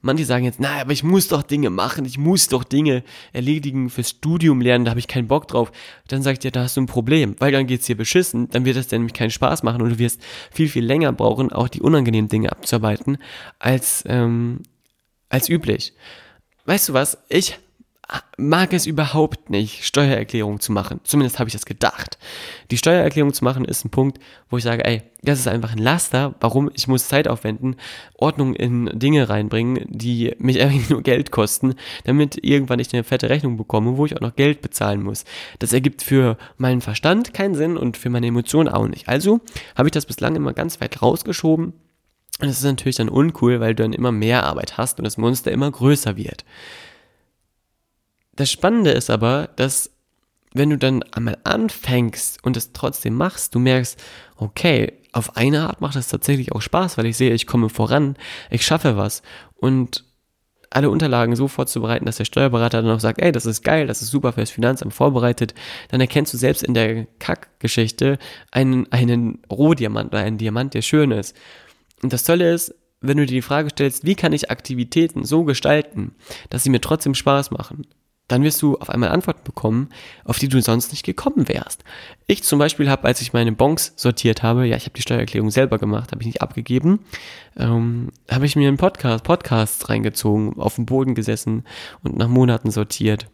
Manche 0.00 0.24
sagen 0.24 0.44
jetzt, 0.44 0.60
na, 0.60 0.80
aber 0.80 0.92
ich 0.92 1.02
muss 1.02 1.26
doch 1.26 1.42
Dinge 1.42 1.70
machen, 1.70 2.04
ich 2.04 2.18
muss 2.18 2.46
doch 2.46 2.62
Dinge 2.62 3.02
erledigen 3.32 3.90
fürs 3.90 4.10
Studium 4.10 4.60
lernen, 4.60 4.84
da 4.84 4.90
habe 4.90 5.00
ich 5.00 5.08
keinen 5.08 5.26
Bock 5.26 5.48
drauf. 5.48 5.72
Dann 6.06 6.22
sagt 6.22 6.44
ihr, 6.44 6.52
da 6.52 6.62
hast 6.62 6.76
du 6.76 6.82
ein 6.82 6.86
Problem, 6.86 7.34
weil 7.40 7.50
dann 7.50 7.66
geht's 7.66 7.86
dir 7.86 7.96
beschissen, 7.96 8.48
dann 8.50 8.64
wird 8.64 8.76
das 8.76 8.86
dir 8.86 8.98
nämlich 8.98 9.14
keinen 9.14 9.32
Spaß 9.32 9.64
machen 9.64 9.82
und 9.82 9.90
du 9.90 9.98
wirst 9.98 10.22
viel, 10.52 10.68
viel 10.68 10.84
länger 10.84 11.12
brauchen, 11.12 11.50
auch 11.50 11.68
die 11.68 11.80
unangenehmen 11.80 12.28
Dinge 12.28 12.52
abzuarbeiten, 12.52 13.18
als, 13.58 14.04
ähm, 14.06 14.60
als 15.30 15.48
üblich. 15.48 15.94
Weißt 16.64 16.90
du 16.90 16.92
was? 16.92 17.18
Ich 17.28 17.58
mag 18.38 18.72
es 18.72 18.86
überhaupt 18.86 19.50
nicht, 19.50 19.84
Steuererklärung 19.84 20.60
zu 20.60 20.72
machen. 20.72 21.00
Zumindest 21.04 21.38
habe 21.38 21.48
ich 21.48 21.52
das 21.52 21.66
gedacht. 21.66 22.18
Die 22.70 22.78
Steuererklärung 22.78 23.34
zu 23.34 23.44
machen 23.44 23.64
ist 23.64 23.84
ein 23.84 23.90
Punkt, 23.90 24.18
wo 24.48 24.56
ich 24.56 24.64
sage, 24.64 24.84
ey, 24.84 25.02
das 25.22 25.40
ist 25.40 25.48
einfach 25.48 25.72
ein 25.72 25.78
Laster. 25.78 26.34
Warum? 26.40 26.70
Ich 26.74 26.88
muss 26.88 27.08
Zeit 27.08 27.28
aufwenden, 27.28 27.76
Ordnung 28.14 28.54
in 28.54 28.86
Dinge 28.98 29.28
reinbringen, 29.28 29.84
die 29.88 30.34
mich 30.38 30.60
eigentlich 30.62 30.88
nur 30.88 31.02
Geld 31.02 31.30
kosten, 31.30 31.74
damit 32.04 32.42
irgendwann 32.42 32.78
ich 32.78 32.94
eine 32.94 33.04
fette 33.04 33.28
Rechnung 33.28 33.56
bekomme, 33.56 33.96
wo 33.98 34.06
ich 34.06 34.16
auch 34.16 34.22
noch 34.22 34.36
Geld 34.36 34.62
bezahlen 34.62 35.02
muss. 35.02 35.24
Das 35.58 35.72
ergibt 35.72 36.02
für 36.02 36.38
meinen 36.56 36.80
Verstand 36.80 37.34
keinen 37.34 37.54
Sinn 37.54 37.76
und 37.76 37.96
für 37.96 38.10
meine 38.10 38.28
Emotionen 38.28 38.68
auch 38.68 38.88
nicht. 38.88 39.08
Also 39.08 39.40
habe 39.76 39.88
ich 39.88 39.92
das 39.92 40.06
bislang 40.06 40.34
immer 40.34 40.54
ganz 40.54 40.80
weit 40.80 41.02
rausgeschoben. 41.02 41.74
Und 42.40 42.46
das 42.46 42.58
ist 42.58 42.64
natürlich 42.64 42.96
dann 42.96 43.08
uncool, 43.08 43.58
weil 43.60 43.74
du 43.74 43.82
dann 43.82 43.92
immer 43.92 44.12
mehr 44.12 44.44
Arbeit 44.44 44.78
hast 44.78 44.98
und 44.98 45.04
das 45.04 45.18
Monster 45.18 45.50
immer 45.50 45.70
größer 45.70 46.16
wird. 46.16 46.44
Das 48.38 48.52
Spannende 48.52 48.92
ist 48.92 49.10
aber, 49.10 49.50
dass 49.56 49.90
wenn 50.54 50.70
du 50.70 50.78
dann 50.78 51.02
einmal 51.02 51.38
anfängst 51.42 52.38
und 52.44 52.56
es 52.56 52.72
trotzdem 52.72 53.14
machst, 53.14 53.52
du 53.56 53.58
merkst, 53.58 54.00
okay, 54.36 54.92
auf 55.10 55.36
eine 55.36 55.62
Art 55.62 55.80
macht 55.80 55.96
es 55.96 56.06
tatsächlich 56.06 56.52
auch 56.52 56.62
Spaß, 56.62 56.96
weil 56.96 57.06
ich 57.06 57.16
sehe, 57.16 57.34
ich 57.34 57.48
komme 57.48 57.68
voran, 57.68 58.14
ich 58.48 58.64
schaffe 58.64 58.96
was 58.96 59.22
und 59.56 60.04
alle 60.70 60.88
Unterlagen 60.88 61.34
so 61.34 61.48
vorzubereiten, 61.48 62.06
dass 62.06 62.18
der 62.18 62.26
Steuerberater 62.26 62.80
dann 62.80 62.94
auch 62.94 63.00
sagt, 63.00 63.20
ey, 63.20 63.32
das 63.32 63.44
ist 63.44 63.64
geil, 63.64 63.88
das 63.88 64.02
ist 64.02 64.10
super 64.10 64.32
fürs 64.32 64.50
Finanzamt 64.50 64.94
vorbereitet, 64.94 65.52
dann 65.88 66.00
erkennst 66.00 66.32
du 66.32 66.38
selbst 66.38 66.62
in 66.62 66.74
der 66.74 67.06
Kackgeschichte 67.18 68.18
einen, 68.52 68.86
einen 68.92 69.42
Rohdiamant 69.50 70.12
oder 70.12 70.22
einen 70.22 70.38
Diamant, 70.38 70.74
der 70.74 70.82
schön 70.82 71.10
ist. 71.10 71.34
Und 72.04 72.12
das 72.12 72.22
Tolle 72.22 72.54
ist, 72.54 72.72
wenn 73.00 73.16
du 73.16 73.26
dir 73.26 73.34
die 73.34 73.42
Frage 73.42 73.70
stellst, 73.70 74.04
wie 74.04 74.14
kann 74.14 74.32
ich 74.32 74.48
Aktivitäten 74.48 75.24
so 75.24 75.42
gestalten, 75.42 76.14
dass 76.50 76.62
sie 76.62 76.70
mir 76.70 76.80
trotzdem 76.80 77.16
Spaß 77.16 77.50
machen, 77.50 77.84
dann 78.28 78.42
wirst 78.44 78.60
du 78.62 78.76
auf 78.76 78.90
einmal 78.90 79.08
Antworten 79.08 79.42
bekommen, 79.42 79.88
auf 80.24 80.38
die 80.38 80.48
du 80.48 80.60
sonst 80.60 80.92
nicht 80.92 81.04
gekommen 81.04 81.48
wärst. 81.48 81.82
Ich 82.26 82.44
zum 82.44 82.58
Beispiel 82.58 82.90
habe, 82.90 83.08
als 83.08 83.20
ich 83.22 83.32
meine 83.32 83.52
Bonks 83.52 83.94
sortiert 83.96 84.42
habe, 84.42 84.66
ja, 84.66 84.76
ich 84.76 84.84
habe 84.84 84.94
die 84.94 85.02
Steuererklärung 85.02 85.50
selber 85.50 85.78
gemacht, 85.78 86.12
habe 86.12 86.22
ich 86.22 86.26
nicht 86.26 86.42
abgegeben, 86.42 87.00
ähm, 87.56 88.10
habe 88.30 88.46
ich 88.46 88.54
mir 88.54 88.68
einen 88.68 88.76
Podcast, 88.76 89.24
Podcasts 89.24 89.88
reingezogen, 89.88 90.58
auf 90.58 90.76
dem 90.76 90.86
Boden 90.86 91.14
gesessen 91.14 91.64
und 92.02 92.16
nach 92.16 92.28
Monaten 92.28 92.70
sortiert. 92.70 93.26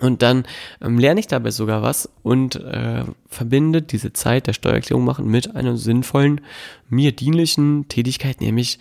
Und 0.00 0.22
dann 0.22 0.44
ähm, 0.80 0.98
lerne 0.98 1.20
ich 1.20 1.26
dabei 1.26 1.50
sogar 1.50 1.82
was 1.82 2.08
und 2.22 2.56
äh, 2.56 3.04
verbinde 3.26 3.82
diese 3.82 4.12
Zeit 4.12 4.46
der 4.46 4.52
Steuererklärung 4.52 5.04
machen 5.04 5.26
mit 5.26 5.56
einer 5.56 5.76
sinnvollen, 5.76 6.40
mir 6.88 7.10
dienlichen 7.12 7.88
Tätigkeit, 7.88 8.40
nämlich 8.40 8.78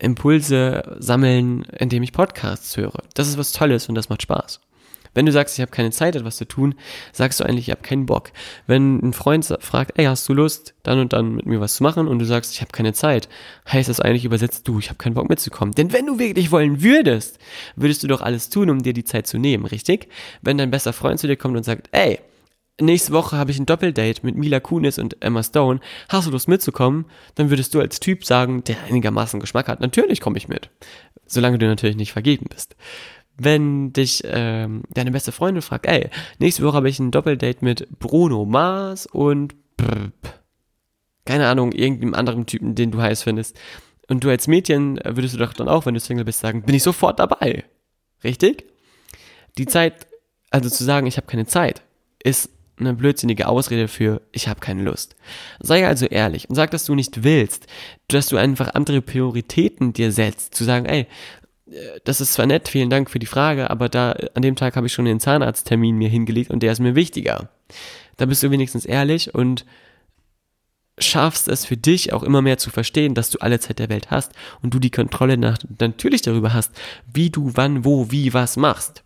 Impulse 0.00 0.96
sammeln, 0.98 1.64
indem 1.78 2.02
ich 2.02 2.12
Podcasts 2.12 2.76
höre. 2.76 3.02
Das 3.14 3.28
ist 3.28 3.38
was 3.38 3.52
Tolles 3.52 3.88
und 3.88 3.94
das 3.94 4.08
macht 4.08 4.22
Spaß. 4.22 4.60
Wenn 5.12 5.26
du 5.26 5.32
sagst, 5.32 5.58
ich 5.58 5.62
habe 5.62 5.72
keine 5.72 5.90
Zeit, 5.90 6.14
etwas 6.14 6.36
zu 6.36 6.46
tun, 6.46 6.74
sagst 7.12 7.40
du 7.40 7.44
eigentlich, 7.44 7.66
ich 7.66 7.72
habe 7.72 7.82
keinen 7.82 8.06
Bock. 8.06 8.30
Wenn 8.66 9.00
ein 9.00 9.12
Freund 9.12 9.44
fragt, 9.60 9.98
ey, 9.98 10.04
hast 10.04 10.28
du 10.28 10.34
Lust, 10.34 10.74
dann 10.84 11.00
und 11.00 11.12
dann 11.12 11.34
mit 11.34 11.46
mir 11.46 11.60
was 11.60 11.74
zu 11.74 11.82
machen 11.82 12.06
und 12.06 12.20
du 12.20 12.24
sagst, 12.24 12.54
ich 12.54 12.60
habe 12.60 12.70
keine 12.70 12.92
Zeit, 12.92 13.28
heißt 13.70 13.88
das 13.88 14.00
eigentlich 14.00 14.24
übersetzt, 14.24 14.68
du, 14.68 14.78
ich 14.78 14.88
habe 14.88 14.98
keinen 14.98 15.14
Bock 15.14 15.28
mitzukommen. 15.28 15.74
Denn 15.74 15.92
wenn 15.92 16.06
du 16.06 16.18
wirklich 16.20 16.52
wollen 16.52 16.82
würdest, 16.82 17.38
würdest 17.74 18.04
du 18.04 18.06
doch 18.06 18.20
alles 18.20 18.50
tun, 18.50 18.70
um 18.70 18.82
dir 18.82 18.92
die 18.92 19.04
Zeit 19.04 19.26
zu 19.26 19.38
nehmen, 19.38 19.66
richtig? 19.66 20.08
Wenn 20.42 20.58
dein 20.58 20.70
bester 20.70 20.92
Freund 20.92 21.18
zu 21.18 21.26
dir 21.26 21.36
kommt 21.36 21.56
und 21.56 21.64
sagt, 21.64 21.88
ey, 21.90 22.20
nächste 22.80 23.12
Woche 23.12 23.36
habe 23.36 23.50
ich 23.50 23.58
ein 23.58 23.66
Doppeldate 23.66 24.20
mit 24.24 24.36
Mila 24.36 24.60
Kunis 24.60 24.98
und 24.98 25.22
Emma 25.22 25.42
Stone, 25.42 25.80
hast 26.08 26.26
du 26.26 26.30
Lust 26.30 26.48
mitzukommen? 26.48 27.06
Dann 27.34 27.50
würdest 27.50 27.74
du 27.74 27.80
als 27.80 28.00
Typ 28.00 28.24
sagen, 28.24 28.64
der 28.64 28.76
einigermaßen 28.88 29.40
Geschmack 29.40 29.68
hat, 29.68 29.80
natürlich 29.80 30.20
komme 30.20 30.38
ich 30.38 30.48
mit. 30.48 30.70
Solange 31.26 31.58
du 31.58 31.66
natürlich 31.66 31.96
nicht 31.96 32.12
vergeben 32.12 32.46
bist 32.48 32.76
wenn 33.42 33.92
dich 33.92 34.22
ähm, 34.24 34.82
deine 34.90 35.12
beste 35.12 35.32
Freundin 35.32 35.62
fragt, 35.62 35.86
ey, 35.86 36.10
nächste 36.38 36.62
Woche 36.62 36.76
habe 36.76 36.90
ich 36.90 36.98
ein 36.98 37.10
Doppeldate 37.10 37.64
mit 37.64 37.88
Bruno 37.98 38.44
Mars 38.44 39.06
und 39.06 39.54
brr, 39.78 40.12
keine 41.24 41.48
Ahnung, 41.48 41.72
irgendeinem 41.72 42.14
anderen 42.14 42.46
Typen, 42.46 42.74
den 42.74 42.90
du 42.90 43.00
heiß 43.00 43.22
findest. 43.22 43.58
Und 44.08 44.24
du 44.24 44.28
als 44.28 44.46
Mädchen 44.46 44.98
äh, 44.98 45.16
würdest 45.16 45.34
du 45.34 45.38
doch 45.38 45.54
dann 45.54 45.68
auch, 45.68 45.86
wenn 45.86 45.94
du 45.94 46.00
Single 46.00 46.24
bist, 46.24 46.40
sagen, 46.40 46.62
bin 46.62 46.74
ich 46.74 46.82
sofort 46.82 47.18
dabei. 47.18 47.64
Richtig? 48.22 48.64
Die 49.56 49.66
Zeit, 49.66 50.06
also 50.50 50.68
zu 50.68 50.84
sagen, 50.84 51.06
ich 51.06 51.16
habe 51.16 51.26
keine 51.26 51.46
Zeit, 51.46 51.82
ist 52.22 52.50
eine 52.80 52.94
blödsinnige 52.94 53.48
Ausrede 53.48 53.88
für 53.88 54.22
ich 54.32 54.48
habe 54.48 54.60
keine 54.60 54.82
Lust. 54.82 55.16
Sei 55.60 55.86
also 55.86 56.06
ehrlich 56.06 56.48
und 56.48 56.56
sag, 56.56 56.70
dass 56.70 56.84
du 56.84 56.94
nicht 56.94 57.22
willst, 57.22 57.66
dass 58.08 58.26
du 58.26 58.36
einfach 58.36 58.74
andere 58.74 59.02
Prioritäten 59.02 59.92
dir 59.92 60.12
setzt, 60.12 60.54
zu 60.54 60.64
sagen, 60.64 60.86
ey, 60.86 61.06
äh, 61.70 62.00
das 62.04 62.20
ist 62.20 62.32
zwar 62.32 62.46
nett, 62.46 62.68
vielen 62.68 62.90
Dank 62.90 63.10
für 63.10 63.18
die 63.18 63.26
Frage, 63.26 63.70
aber 63.70 63.88
da 63.88 64.12
an 64.34 64.42
dem 64.42 64.56
Tag 64.56 64.76
habe 64.76 64.86
ich 64.86 64.92
schon 64.92 65.04
den 65.04 65.20
Zahnarzttermin 65.20 65.96
mir 65.96 66.08
hingelegt 66.08 66.50
und 66.50 66.62
der 66.62 66.72
ist 66.72 66.80
mir 66.80 66.94
wichtiger. 66.94 67.50
Da 68.16 68.26
bist 68.26 68.42
du 68.42 68.50
wenigstens 68.50 68.84
ehrlich 68.84 69.34
und 69.34 69.64
schaffst 70.98 71.48
es 71.48 71.64
für 71.64 71.76
dich 71.76 72.12
auch 72.12 72.22
immer 72.22 72.42
mehr 72.42 72.58
zu 72.58 72.70
verstehen, 72.70 73.14
dass 73.14 73.30
du 73.30 73.38
alle 73.38 73.60
Zeit 73.60 73.78
der 73.78 73.88
Welt 73.88 74.10
hast 74.10 74.32
und 74.62 74.74
du 74.74 74.78
die 74.78 74.90
Kontrolle 74.90 75.36
nach, 75.38 75.58
natürlich 75.78 76.22
darüber 76.22 76.52
hast, 76.52 76.72
wie 77.12 77.30
du 77.30 77.52
wann, 77.54 77.84
wo, 77.84 78.10
wie, 78.10 78.34
was 78.34 78.56
machst. 78.56 79.02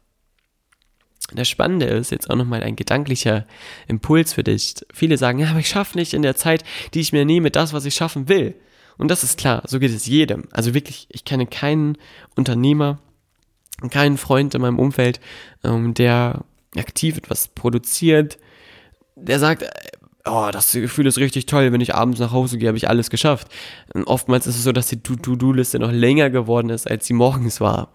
Das 1.33 1.49
Spannende 1.49 1.87
ist 1.87 2.11
jetzt 2.11 2.31
auch 2.31 2.37
nochmal 2.37 2.63
ein 2.63 2.77
gedanklicher 2.77 3.47
Impuls 3.89 4.35
für 4.35 4.45
dich. 4.45 4.75
Viele 4.93 5.17
sagen, 5.17 5.39
ja, 5.39 5.49
aber 5.51 5.61
ich 5.61 5.69
schaffe 5.69 5.97
nicht 5.97 6.13
in 6.13 6.23
der 6.23 6.37
Zeit, 6.37 6.65
die 6.93 7.01
ich 7.01 7.13
mir 7.13 7.25
nehme, 7.25 7.51
das, 7.51 7.73
was 7.73 7.87
ich 7.87 7.95
schaffen 7.95 8.29
will. 8.29 8.55
Und 8.99 9.11
das 9.11 9.25
ist 9.25 9.39
klar, 9.39 9.63
so 9.67 9.79
geht 9.79 9.91
es 9.91 10.07
jedem. 10.07 10.45
Also 10.53 10.75
wirklich, 10.75 11.09
ich 11.11 11.25
kenne 11.25 11.47
keinen 11.47 11.97
Unternehmer, 12.37 13.01
keinen 13.91 14.19
Freund 14.19 14.55
in 14.55 14.61
meinem 14.61 14.79
Umfeld, 14.79 15.21
ähm, 15.65 15.95
der 15.95 16.45
aktiv 16.77 17.17
etwas 17.17 17.49
produziert, 17.49 18.39
der 19.17 19.39
sagt, 19.39 19.65
oh, 20.25 20.49
das 20.53 20.73
Gefühl 20.73 21.07
ist 21.07 21.19
richtig 21.19 21.47
toll, 21.47 21.73
wenn 21.73 21.81
ich 21.81 21.95
abends 21.95 22.21
nach 22.21 22.33
Hause 22.33 22.59
gehe, 22.59 22.69
habe 22.69 22.79
ich 22.79 22.89
alles 22.89 23.11
geschafft. 23.11 23.49
Und 23.93 24.05
oftmals 24.05 24.47
ist 24.47 24.57
es 24.57 24.65
so, 24.65 24.73
dass 24.73 24.89
die 24.89 25.03
To-Do-Liste 25.03 25.79
noch 25.79 25.93
länger 25.93 26.31
geworden 26.31 26.71
ist, 26.71 26.91
als 26.91 27.07
sie 27.07 27.15
morgens 27.15 27.61
war. 27.61 27.93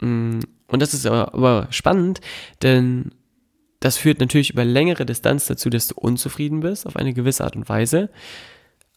Mm, 0.00 0.40
und 0.68 0.82
das 0.82 0.94
ist 0.94 1.06
aber, 1.06 1.34
aber 1.34 1.68
spannend, 1.70 2.20
denn 2.62 3.12
das 3.80 3.98
führt 3.98 4.20
natürlich 4.20 4.50
über 4.50 4.64
längere 4.64 5.06
Distanz 5.06 5.46
dazu, 5.46 5.70
dass 5.70 5.88
du 5.88 5.94
unzufrieden 5.96 6.60
bist, 6.60 6.86
auf 6.86 6.96
eine 6.96 7.14
gewisse 7.14 7.44
Art 7.44 7.56
und 7.56 7.68
Weise. 7.68 8.10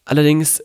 Allerdings 0.06 0.64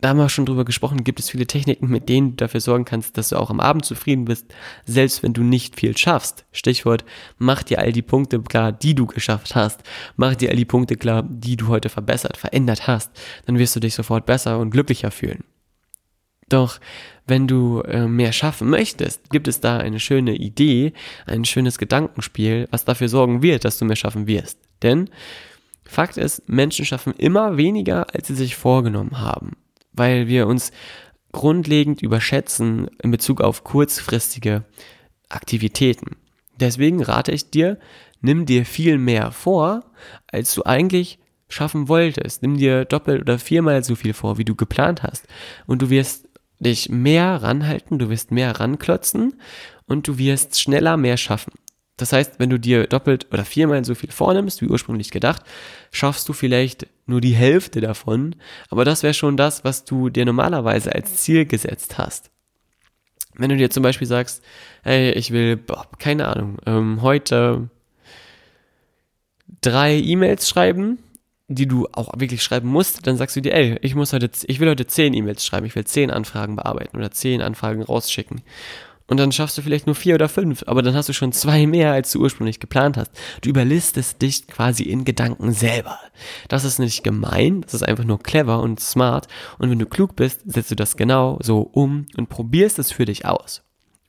da 0.00 0.10
haben 0.10 0.18
wir 0.18 0.28
schon 0.28 0.46
drüber 0.46 0.64
gesprochen, 0.64 1.02
gibt 1.02 1.18
es 1.18 1.30
viele 1.30 1.46
Techniken, 1.46 1.88
mit 1.88 2.08
denen 2.08 2.30
du 2.30 2.36
dafür 2.36 2.60
sorgen 2.60 2.84
kannst, 2.84 3.18
dass 3.18 3.30
du 3.30 3.36
auch 3.36 3.50
am 3.50 3.58
Abend 3.58 3.84
zufrieden 3.84 4.26
bist, 4.26 4.46
selbst 4.84 5.22
wenn 5.22 5.32
du 5.32 5.42
nicht 5.42 5.78
viel 5.78 5.96
schaffst. 5.96 6.44
Stichwort, 6.52 7.04
mach 7.38 7.64
dir 7.64 7.80
all 7.80 7.90
die 7.90 8.02
Punkte 8.02 8.40
klar, 8.40 8.70
die 8.70 8.94
du 8.94 9.06
geschafft 9.06 9.56
hast. 9.56 9.82
Mach 10.16 10.36
dir 10.36 10.50
all 10.50 10.56
die 10.56 10.64
Punkte 10.64 10.94
klar, 10.94 11.24
die 11.28 11.56
du 11.56 11.66
heute 11.66 11.88
verbessert, 11.88 12.36
verändert 12.36 12.86
hast. 12.86 13.10
Dann 13.46 13.58
wirst 13.58 13.74
du 13.74 13.80
dich 13.80 13.94
sofort 13.94 14.24
besser 14.24 14.60
und 14.60 14.70
glücklicher 14.70 15.10
fühlen. 15.10 15.42
Doch 16.48 16.78
wenn 17.28 17.46
du 17.46 17.80
äh, 17.82 18.06
mehr 18.06 18.32
schaffen 18.32 18.68
möchtest, 18.68 19.30
gibt 19.30 19.48
es 19.48 19.60
da 19.60 19.78
eine 19.78 20.00
schöne 20.00 20.34
Idee, 20.34 20.92
ein 21.26 21.44
schönes 21.44 21.78
Gedankenspiel, 21.78 22.68
was 22.70 22.84
dafür 22.84 23.08
sorgen 23.08 23.42
wird, 23.42 23.64
dass 23.64 23.78
du 23.78 23.84
mehr 23.84 23.96
schaffen 23.96 24.26
wirst. 24.26 24.58
Denn 24.82 25.10
Fakt 25.84 26.18
ist, 26.18 26.48
Menschen 26.48 26.84
schaffen 26.84 27.14
immer 27.14 27.56
weniger, 27.56 28.14
als 28.14 28.26
sie 28.26 28.34
sich 28.34 28.56
vorgenommen 28.56 29.20
haben 29.20 29.56
weil 29.98 30.28
wir 30.28 30.46
uns 30.46 30.72
grundlegend 31.32 32.00
überschätzen 32.00 32.88
in 33.02 33.10
Bezug 33.10 33.40
auf 33.40 33.64
kurzfristige 33.64 34.64
Aktivitäten. 35.28 36.16
Deswegen 36.58 37.02
rate 37.02 37.32
ich 37.32 37.50
dir, 37.50 37.78
nimm 38.20 38.46
dir 38.46 38.64
viel 38.64 38.98
mehr 38.98 39.30
vor, 39.32 39.84
als 40.26 40.54
du 40.54 40.64
eigentlich 40.64 41.18
schaffen 41.48 41.88
wolltest. 41.88 42.42
Nimm 42.42 42.56
dir 42.56 42.84
doppelt 42.84 43.22
oder 43.22 43.38
viermal 43.38 43.84
so 43.84 43.94
viel 43.94 44.12
vor, 44.12 44.38
wie 44.38 44.44
du 44.44 44.54
geplant 44.54 45.02
hast. 45.02 45.26
Und 45.66 45.82
du 45.82 45.90
wirst 45.90 46.27
dich 46.60 46.88
mehr 46.88 47.42
ranhalten, 47.42 47.98
du 47.98 48.10
wirst 48.10 48.30
mehr 48.30 48.58
ranklotzen 48.58 49.34
und 49.86 50.08
du 50.08 50.18
wirst 50.18 50.60
schneller 50.60 50.96
mehr 50.96 51.16
schaffen. 51.16 51.52
Das 51.96 52.12
heißt, 52.12 52.38
wenn 52.38 52.50
du 52.50 52.58
dir 52.58 52.86
doppelt 52.86 53.26
oder 53.32 53.44
viermal 53.44 53.84
so 53.84 53.94
viel 53.94 54.12
vornimmst, 54.12 54.62
wie 54.62 54.68
ursprünglich 54.68 55.10
gedacht, 55.10 55.42
schaffst 55.90 56.28
du 56.28 56.32
vielleicht 56.32 56.86
nur 57.06 57.20
die 57.20 57.34
Hälfte 57.34 57.80
davon, 57.80 58.36
aber 58.70 58.84
das 58.84 59.02
wäre 59.02 59.14
schon 59.14 59.36
das, 59.36 59.64
was 59.64 59.84
du 59.84 60.08
dir 60.08 60.24
normalerweise 60.24 60.94
als 60.94 61.16
Ziel 61.16 61.44
gesetzt 61.44 61.98
hast. 61.98 62.30
Wenn 63.34 63.50
du 63.50 63.56
dir 63.56 63.70
zum 63.70 63.82
Beispiel 63.82 64.06
sagst, 64.06 64.42
hey, 64.82 65.12
ich 65.12 65.32
will, 65.32 65.56
boah, 65.56 65.86
keine 65.98 66.28
Ahnung, 66.28 66.58
ähm, 66.66 67.02
heute 67.02 67.68
drei 69.60 69.96
E-Mails 69.96 70.48
schreiben, 70.48 70.98
die 71.48 71.66
du 71.66 71.88
auch 71.92 72.12
wirklich 72.18 72.42
schreiben 72.42 72.68
musst, 72.68 73.06
dann 73.06 73.16
sagst 73.16 73.34
du 73.36 73.40
dir, 73.40 73.54
ey, 73.54 73.78
ich 73.82 73.94
muss 73.94 74.12
heute, 74.12 74.30
ich 74.46 74.60
will 74.60 74.68
heute 74.68 74.86
zehn 74.86 75.14
E-Mails 75.14 75.44
schreiben, 75.44 75.66
ich 75.66 75.74
will 75.74 75.84
zehn 75.84 76.10
Anfragen 76.10 76.56
bearbeiten 76.56 76.96
oder 76.96 77.10
zehn 77.10 77.42
Anfragen 77.42 77.82
rausschicken 77.82 78.42
und 79.08 79.16
dann 79.18 79.32
schaffst 79.32 79.56
du 79.56 79.62
vielleicht 79.62 79.86
nur 79.86 79.94
vier 79.94 80.14
oder 80.14 80.28
fünf, 80.28 80.64
aber 80.66 80.82
dann 80.82 80.94
hast 80.94 81.08
du 81.08 81.14
schon 81.14 81.32
zwei 81.32 81.66
mehr, 81.66 81.92
als 81.92 82.12
du 82.12 82.20
ursprünglich 82.20 82.60
geplant 82.60 82.98
hast. 82.98 83.10
Du 83.40 83.48
überlistest 83.48 84.20
dich 84.20 84.46
quasi 84.46 84.82
in 84.84 85.04
Gedanken 85.04 85.52
selber. 85.52 85.98
Das 86.48 86.64
ist 86.64 86.78
nicht 86.78 87.02
gemein, 87.04 87.62
das 87.62 87.74
ist 87.74 87.82
einfach 87.82 88.04
nur 88.04 88.22
clever 88.22 88.60
und 88.60 88.80
smart. 88.80 89.26
Und 89.58 89.70
wenn 89.70 89.78
du 89.78 89.86
klug 89.86 90.14
bist, 90.14 90.42
setzt 90.44 90.70
du 90.70 90.76
das 90.76 90.96
genau 90.96 91.38
so 91.42 91.62
um 91.62 92.06
und 92.16 92.28
probierst 92.28 92.78
es 92.78 92.92
für 92.92 93.06
dich 93.06 93.24
aus. 93.24 93.62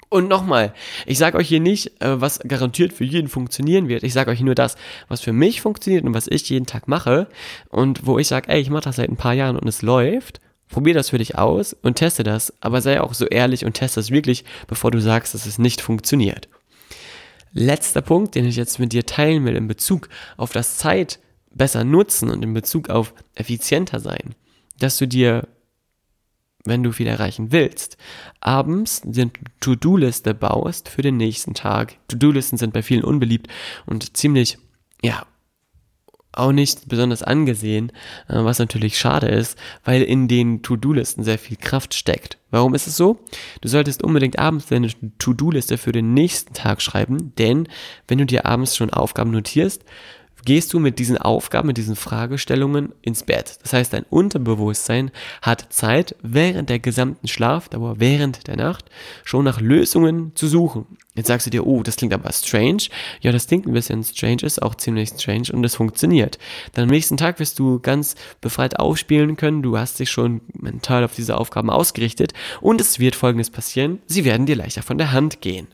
Und 0.10 0.28
nochmal, 0.28 0.74
ich 1.06 1.20
sage 1.20 1.38
euch 1.38 1.48
hier 1.48 1.60
nicht, 1.60 2.02
äh, 2.02 2.20
was 2.20 2.40
garantiert 2.40 2.94
für 2.94 3.04
jeden 3.04 3.28
funktionieren 3.28 3.88
wird. 3.88 4.04
Ich 4.04 4.14
sage 4.14 4.32
euch 4.32 4.42
nur 4.42 4.56
das, 4.56 4.76
was 5.08 5.22
für 5.22 5.34
mich 5.34 5.62
funktioniert 5.62 6.04
und 6.04 6.16
was 6.16 6.28
ich 6.28 6.50
jeden 6.50 6.66
Tag 6.66 6.88
mache 6.88 7.28
und 7.70 8.08
wo 8.08 8.18
ich 8.18 8.28
sage, 8.28 8.50
ey, 8.50 8.60
ich 8.60 8.72
mache 8.72 8.86
das 8.86 8.96
seit 8.96 9.10
ein 9.10 9.18
paar 9.18 9.34
Jahren 9.34 9.58
und 9.58 9.68
es 9.68 9.84
läuft 9.84 10.42
Probier 10.70 10.94
das 10.94 11.10
für 11.10 11.18
dich 11.18 11.38
aus 11.38 11.74
und 11.74 11.96
teste 11.96 12.24
das, 12.24 12.54
aber 12.62 12.82
sei 12.82 13.02
auch 13.02 13.16
so 13.16 13.26
ehrlich 13.26 13.66
und 13.66 13.74
teste 13.74 14.00
es 14.00 14.12
wirklich, 14.12 14.46
bevor 14.68 14.92
du 14.92 15.02
sagst, 15.02 15.34
dass 15.34 15.48
es 15.48 15.58
nicht 15.58 15.82
funktioniert. 15.82 16.48
Letzter 17.52 18.02
Punkt, 18.02 18.36
den 18.36 18.46
ich 18.46 18.56
jetzt 18.56 18.78
mit 18.78 18.94
dir 18.94 19.08
teilen 19.08 19.44
will 19.46 19.56
in 19.56 19.68
Bezug 19.68 20.10
auf 20.38 20.52
das 20.52 20.78
Zeit 20.78 21.20
besser 21.52 21.84
nutzen 21.84 22.30
und 22.30 22.44
in 22.44 22.54
Bezug 22.54 22.90
auf 22.90 23.16
effizienter 23.34 24.00
sein, 24.00 24.36
dass 24.78 24.98
du 24.98 25.08
dir, 25.08 25.48
wenn 26.66 26.84
du 26.84 26.92
viel 26.92 27.08
erreichen 27.08 27.52
willst, 27.52 27.98
abends 28.42 29.02
eine 29.04 29.32
To-Do-Liste 29.62 30.34
baust 30.34 30.90
für 30.90 31.02
den 31.02 31.18
nächsten 31.18 31.54
Tag. 31.54 31.96
To-Do-Listen 32.10 32.58
sind 32.58 32.74
bei 32.74 32.84
vielen 32.84 33.04
unbeliebt 33.04 33.48
und 33.86 34.16
ziemlich, 34.18 34.58
ja, 35.02 35.26
auch 36.32 36.52
nicht 36.52 36.88
besonders 36.88 37.24
angesehen, 37.24 37.92
äh, 38.28 38.36
was 38.44 38.60
natürlich 38.60 38.98
schade 38.98 39.28
ist, 39.28 39.58
weil 39.84 40.04
in 40.04 40.28
den 40.28 40.62
To-Do-Listen 40.62 41.24
sehr 41.24 41.40
viel 41.40 41.58
Kraft 41.58 41.94
steckt. 41.94 42.38
Warum 42.52 42.76
ist 42.76 42.88
es 42.88 42.98
so? 42.98 43.20
Du 43.62 43.68
solltest 43.68 44.04
unbedingt 44.04 44.40
abends 44.40 44.68
deine 44.68 44.90
To-Do-Liste 45.18 45.78
für 45.78 45.92
den 45.92 46.14
nächsten 46.14 46.54
Tag 46.54 46.82
schreiben, 46.82 47.34
denn 47.38 47.68
wenn 48.08 48.20
du 48.20 48.26
dir 48.26 48.46
abends 48.46 48.76
schon 48.76 48.92
Aufgaben 48.92 49.32
notierst, 49.32 49.84
gehst 50.46 50.74
du 50.74 50.80
mit 50.80 51.00
diesen 51.00 51.18
Aufgaben, 51.18 51.68
mit 51.68 51.78
diesen 51.78 51.96
Fragestellungen 51.96 52.94
ins 53.02 53.24
Bett. 53.24 53.60
Das 53.62 53.74
heißt, 53.74 53.94
dein 53.94 54.04
Unterbewusstsein 54.04 55.12
hat 55.42 55.68
Zeit, 55.72 56.16
während 56.22 56.70
der 56.70 56.80
gesamten 56.80 57.28
Schlafdauer, 57.28 58.00
während 58.00 58.48
der 58.48 58.58
Nacht, 58.58 58.86
schon 59.24 59.46
nach 59.46 59.62
Lösungen 59.62 60.32
zu 60.36 60.48
suchen. 60.48 60.86
Jetzt 61.16 61.28
sagst 61.28 61.48
du 61.48 61.52
dir, 61.52 61.66
oh, 61.66 61.84
das 61.84 61.98
klingt 61.98 62.14
aber 62.14 62.32
strange. 62.32 62.84
Ja, 63.22 63.32
das 63.32 63.48
klingt 63.48 63.68
ein 63.68 63.74
bisschen 63.74 64.04
strange, 64.04 64.44
ist 64.44 64.62
auch 64.62 64.76
ziemlich 64.76 65.10
strange 65.10 65.48
und 65.52 65.64
es 65.64 65.76
funktioniert. 65.76 66.38
Dann 66.74 66.84
am 66.84 66.90
nächsten 66.90 67.18
Tag 67.18 67.40
wirst 67.40 67.60
du 67.60 67.80
ganz 67.80 68.16
befreit 68.42 68.80
aufspielen 68.80 69.36
können. 69.36 69.62
Du 69.62 69.78
hast 69.78 70.00
dich 70.00 70.10
schon 70.10 70.42
mental 70.54 71.04
auf 71.04 71.16
diese 71.16 71.38
Aufgaben 71.38 71.70
ausgerichtet 71.70 72.34
und 72.62 72.80
es 72.80 73.00
wird 73.00 73.16
folgendes 73.16 73.50
passieren. 73.50 74.00
Sie 74.06 74.24
werden 74.26 74.46
dir 74.46 74.56
leichter 74.56 74.84
von 74.84 74.98
der 74.98 75.12
Hand 75.12 75.42
gehen. 75.42 75.68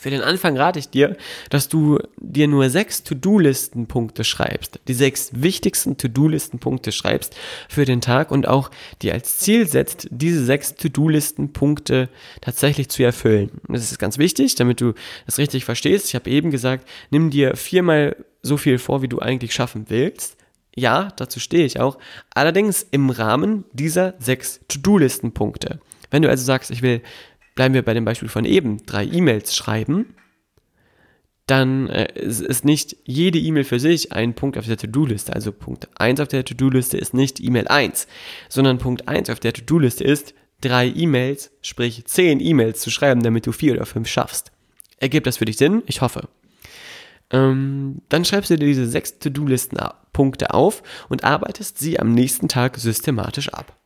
Für 0.00 0.10
den 0.10 0.22
Anfang 0.22 0.56
rate 0.56 0.78
ich 0.78 0.90
dir, 0.90 1.16
dass 1.50 1.68
du 1.68 1.98
dir 2.20 2.46
nur 2.46 2.70
sechs 2.70 3.02
To-Do-Listen-Punkte 3.02 4.22
schreibst. 4.22 4.78
Die 4.86 4.94
sechs 4.94 5.30
wichtigsten 5.34 5.96
To-Do-Listen-Punkte 5.96 6.92
schreibst 6.92 7.34
für 7.68 7.84
den 7.84 8.00
Tag 8.00 8.30
und 8.30 8.46
auch 8.46 8.70
dir 9.02 9.12
als 9.12 9.38
Ziel 9.38 9.66
setzt, 9.66 10.06
diese 10.12 10.44
sechs 10.44 10.76
To-Do-Listen-Punkte 10.76 12.10
tatsächlich 12.40 12.90
zu 12.90 13.02
erfüllen. 13.02 13.50
Das 13.66 13.90
ist 13.90 13.98
ganz 13.98 14.18
wichtig, 14.18 14.54
damit 14.54 14.80
du 14.80 14.94
das 15.26 15.38
richtig 15.38 15.64
verstehst. 15.64 16.06
Ich 16.06 16.14
habe 16.14 16.30
eben 16.30 16.52
gesagt, 16.52 16.88
nimm 17.10 17.30
dir 17.30 17.56
viermal 17.56 18.14
so 18.40 18.56
viel 18.56 18.78
vor, 18.78 19.02
wie 19.02 19.08
du 19.08 19.18
eigentlich 19.18 19.52
schaffen 19.52 19.86
willst. 19.88 20.36
Ja, 20.76 21.08
dazu 21.16 21.40
stehe 21.40 21.64
ich 21.64 21.80
auch. 21.80 21.98
Allerdings 22.32 22.86
im 22.92 23.10
Rahmen 23.10 23.64
dieser 23.72 24.14
sechs 24.20 24.60
To-Do-Listen-Punkte. 24.68 25.80
Wenn 26.12 26.22
du 26.22 26.30
also 26.30 26.44
sagst, 26.44 26.70
ich 26.70 26.82
will 26.82 27.02
bleiben 27.58 27.74
wir 27.74 27.82
bei 27.82 27.92
dem 27.92 28.04
Beispiel 28.04 28.28
von 28.28 28.44
eben, 28.44 28.86
drei 28.86 29.04
E-Mails 29.04 29.56
schreiben, 29.56 30.14
dann 31.46 31.88
äh, 31.88 32.06
ist 32.22 32.64
nicht 32.64 32.96
jede 33.02 33.40
E-Mail 33.40 33.64
für 33.64 33.80
sich 33.80 34.12
ein 34.12 34.34
Punkt 34.34 34.56
auf 34.56 34.66
der 34.66 34.76
To-Do-Liste. 34.76 35.32
Also 35.32 35.50
Punkt 35.50 35.88
1 35.98 36.20
auf 36.20 36.28
der 36.28 36.44
To-Do-Liste 36.44 36.96
ist 36.96 37.14
nicht 37.14 37.40
E-Mail 37.40 37.66
1, 37.66 38.06
sondern 38.48 38.78
Punkt 38.78 39.08
1 39.08 39.28
auf 39.28 39.40
der 39.40 39.54
To-Do-Liste 39.54 40.04
ist, 40.04 40.34
drei 40.60 40.86
E-Mails, 40.86 41.50
sprich 41.60 42.04
zehn 42.04 42.38
E-Mails 42.38 42.80
zu 42.80 42.92
schreiben, 42.92 43.24
damit 43.24 43.44
du 43.44 43.50
vier 43.50 43.72
oder 43.72 43.86
fünf 43.86 44.06
schaffst. 44.06 44.52
Ergibt 44.98 45.26
das 45.26 45.38
für 45.38 45.44
dich 45.44 45.56
Sinn? 45.56 45.82
Ich 45.86 46.00
hoffe. 46.00 46.28
Ähm, 47.32 48.02
dann 48.08 48.24
schreibst 48.24 48.50
du 48.50 48.56
dir 48.56 48.66
diese 48.66 48.86
sechs 48.86 49.18
To-Do-Listen-Punkte 49.18 50.54
auf 50.54 50.84
und 51.08 51.24
arbeitest 51.24 51.80
sie 51.80 51.98
am 51.98 52.14
nächsten 52.14 52.46
Tag 52.46 52.76
systematisch 52.76 53.48
ab. 53.48 53.76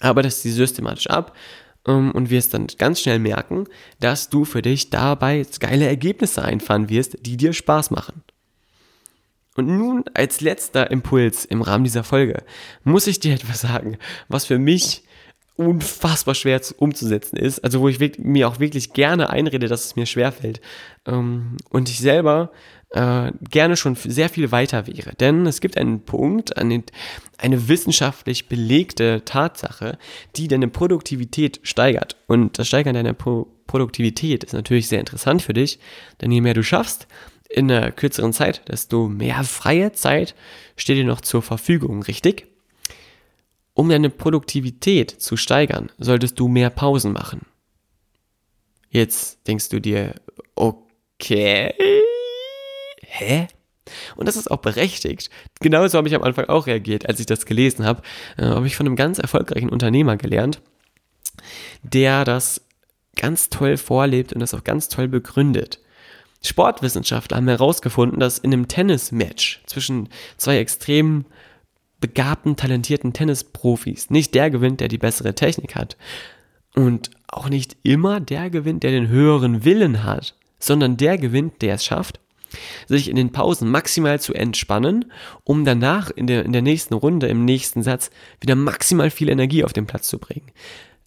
Arbeitest 0.00 0.42
sie 0.42 0.50
systematisch 0.50 1.06
ab, 1.06 1.36
und 1.84 2.30
wirst 2.30 2.54
dann 2.54 2.66
ganz 2.78 3.00
schnell 3.00 3.18
merken, 3.18 3.66
dass 4.00 4.28
du 4.28 4.44
für 4.44 4.62
dich 4.62 4.90
dabei 4.90 5.44
geile 5.60 5.86
Ergebnisse 5.86 6.42
einfahren 6.42 6.88
wirst, 6.88 7.18
die 7.26 7.36
dir 7.36 7.52
Spaß 7.52 7.90
machen. 7.90 8.22
Und 9.56 9.66
nun 9.66 10.04
als 10.14 10.40
letzter 10.40 10.90
Impuls 10.90 11.44
im 11.44 11.62
Rahmen 11.62 11.84
dieser 11.84 12.04
Folge 12.04 12.42
muss 12.84 13.06
ich 13.06 13.20
dir 13.20 13.34
etwas 13.34 13.60
sagen, 13.62 13.98
was 14.28 14.46
für 14.46 14.58
mich 14.58 15.04
unfassbar 15.56 16.34
schwer 16.34 16.60
umzusetzen 16.78 17.36
ist, 17.36 17.62
also 17.62 17.80
wo 17.80 17.88
ich 17.88 17.98
mir 18.18 18.48
auch 18.48 18.60
wirklich 18.60 18.94
gerne 18.94 19.28
einrede, 19.28 19.68
dass 19.68 19.84
es 19.84 19.96
mir 19.96 20.06
schwerfällt. 20.06 20.62
Ähm, 21.06 21.58
und 21.68 21.90
ich 21.90 21.98
selber 21.98 22.50
äh, 22.90 23.30
gerne 23.50 23.76
schon 23.76 23.94
sehr 23.94 24.28
viel 24.28 24.50
weiter 24.52 24.86
wäre. 24.86 25.14
Denn 25.14 25.46
es 25.46 25.60
gibt 25.60 25.76
einen 25.76 26.04
Punkt, 26.04 26.56
eine, 26.56 26.82
eine 27.38 27.68
wissenschaftlich 27.68 28.48
belegte 28.48 29.22
Tatsache, 29.24 29.98
die 30.36 30.48
deine 30.48 30.68
Produktivität 30.68 31.60
steigert. 31.62 32.16
Und 32.26 32.58
das 32.58 32.68
Steigern 32.68 32.94
deiner 32.94 33.14
Pro 33.14 33.46
Produktivität 33.66 34.42
ist 34.42 34.52
natürlich 34.52 34.88
sehr 34.88 34.98
interessant 34.98 35.42
für 35.42 35.52
dich, 35.52 35.78
denn 36.20 36.32
je 36.32 36.40
mehr 36.40 36.54
du 36.54 36.64
schaffst 36.64 37.06
in 37.48 37.70
einer 37.70 37.92
kürzeren 37.92 38.32
Zeit, 38.32 38.68
desto 38.68 39.06
mehr 39.06 39.44
freie 39.44 39.92
Zeit 39.92 40.34
steht 40.74 40.96
dir 40.96 41.04
noch 41.04 41.20
zur 41.20 41.40
Verfügung, 41.40 42.02
richtig? 42.02 42.48
Um 43.72 43.88
deine 43.88 44.10
Produktivität 44.10 45.12
zu 45.12 45.36
steigern, 45.36 45.92
solltest 45.98 46.40
du 46.40 46.48
mehr 46.48 46.70
Pausen 46.70 47.12
machen. 47.12 47.42
Jetzt 48.88 49.46
denkst 49.46 49.68
du 49.68 49.80
dir, 49.80 50.16
okay, 50.56 51.72
hä? 53.10 53.48
Und 54.16 54.26
das 54.26 54.36
ist 54.36 54.50
auch 54.50 54.58
berechtigt. 54.58 55.30
Genauso 55.60 55.98
habe 55.98 56.08
ich 56.08 56.14
am 56.14 56.22
Anfang 56.22 56.46
auch 56.48 56.66
reagiert, 56.66 57.08
als 57.08 57.20
ich 57.20 57.26
das 57.26 57.46
gelesen 57.46 57.84
habe. 57.84 58.02
Äh, 58.36 58.44
habe 58.44 58.66
ich 58.66 58.76
von 58.76 58.86
einem 58.86 58.96
ganz 58.96 59.18
erfolgreichen 59.18 59.68
Unternehmer 59.68 60.16
gelernt, 60.16 60.60
der 61.82 62.24
das 62.24 62.62
ganz 63.16 63.48
toll 63.48 63.76
vorlebt 63.76 64.32
und 64.32 64.40
das 64.40 64.54
auch 64.54 64.64
ganz 64.64 64.88
toll 64.88 65.08
begründet. 65.08 65.80
Sportwissenschaftler 66.42 67.36
haben 67.36 67.48
herausgefunden, 67.48 68.20
dass 68.20 68.38
in 68.38 68.52
einem 68.52 68.68
Tennismatch 68.68 69.60
zwischen 69.66 70.08
zwei 70.38 70.58
extrem 70.58 71.26
begabten, 72.00 72.56
talentierten 72.56 73.12
Tennisprofis 73.12 74.08
nicht 74.08 74.34
der 74.34 74.50
gewinnt, 74.50 74.80
der 74.80 74.88
die 74.88 74.98
bessere 74.98 75.34
Technik 75.34 75.74
hat. 75.74 75.96
Und 76.74 77.10
auch 77.28 77.48
nicht 77.48 77.76
immer 77.82 78.20
der 78.20 78.48
gewinnt, 78.48 78.84
der 78.84 78.92
den 78.92 79.08
höheren 79.08 79.64
Willen 79.64 80.04
hat, 80.04 80.34
sondern 80.58 80.96
der 80.96 81.18
gewinnt, 81.18 81.60
der 81.60 81.74
es 81.74 81.84
schafft, 81.84 82.20
sich 82.86 83.08
in 83.08 83.16
den 83.16 83.32
Pausen 83.32 83.70
maximal 83.70 84.20
zu 84.20 84.34
entspannen, 84.34 85.12
um 85.44 85.64
danach 85.64 86.10
in 86.10 86.26
der, 86.26 86.44
in 86.44 86.52
der 86.52 86.62
nächsten 86.62 86.94
Runde, 86.94 87.28
im 87.28 87.44
nächsten 87.44 87.82
Satz 87.82 88.10
wieder 88.40 88.54
maximal 88.54 89.10
viel 89.10 89.28
Energie 89.28 89.64
auf 89.64 89.72
den 89.72 89.86
Platz 89.86 90.08
zu 90.08 90.18
bringen. 90.18 90.50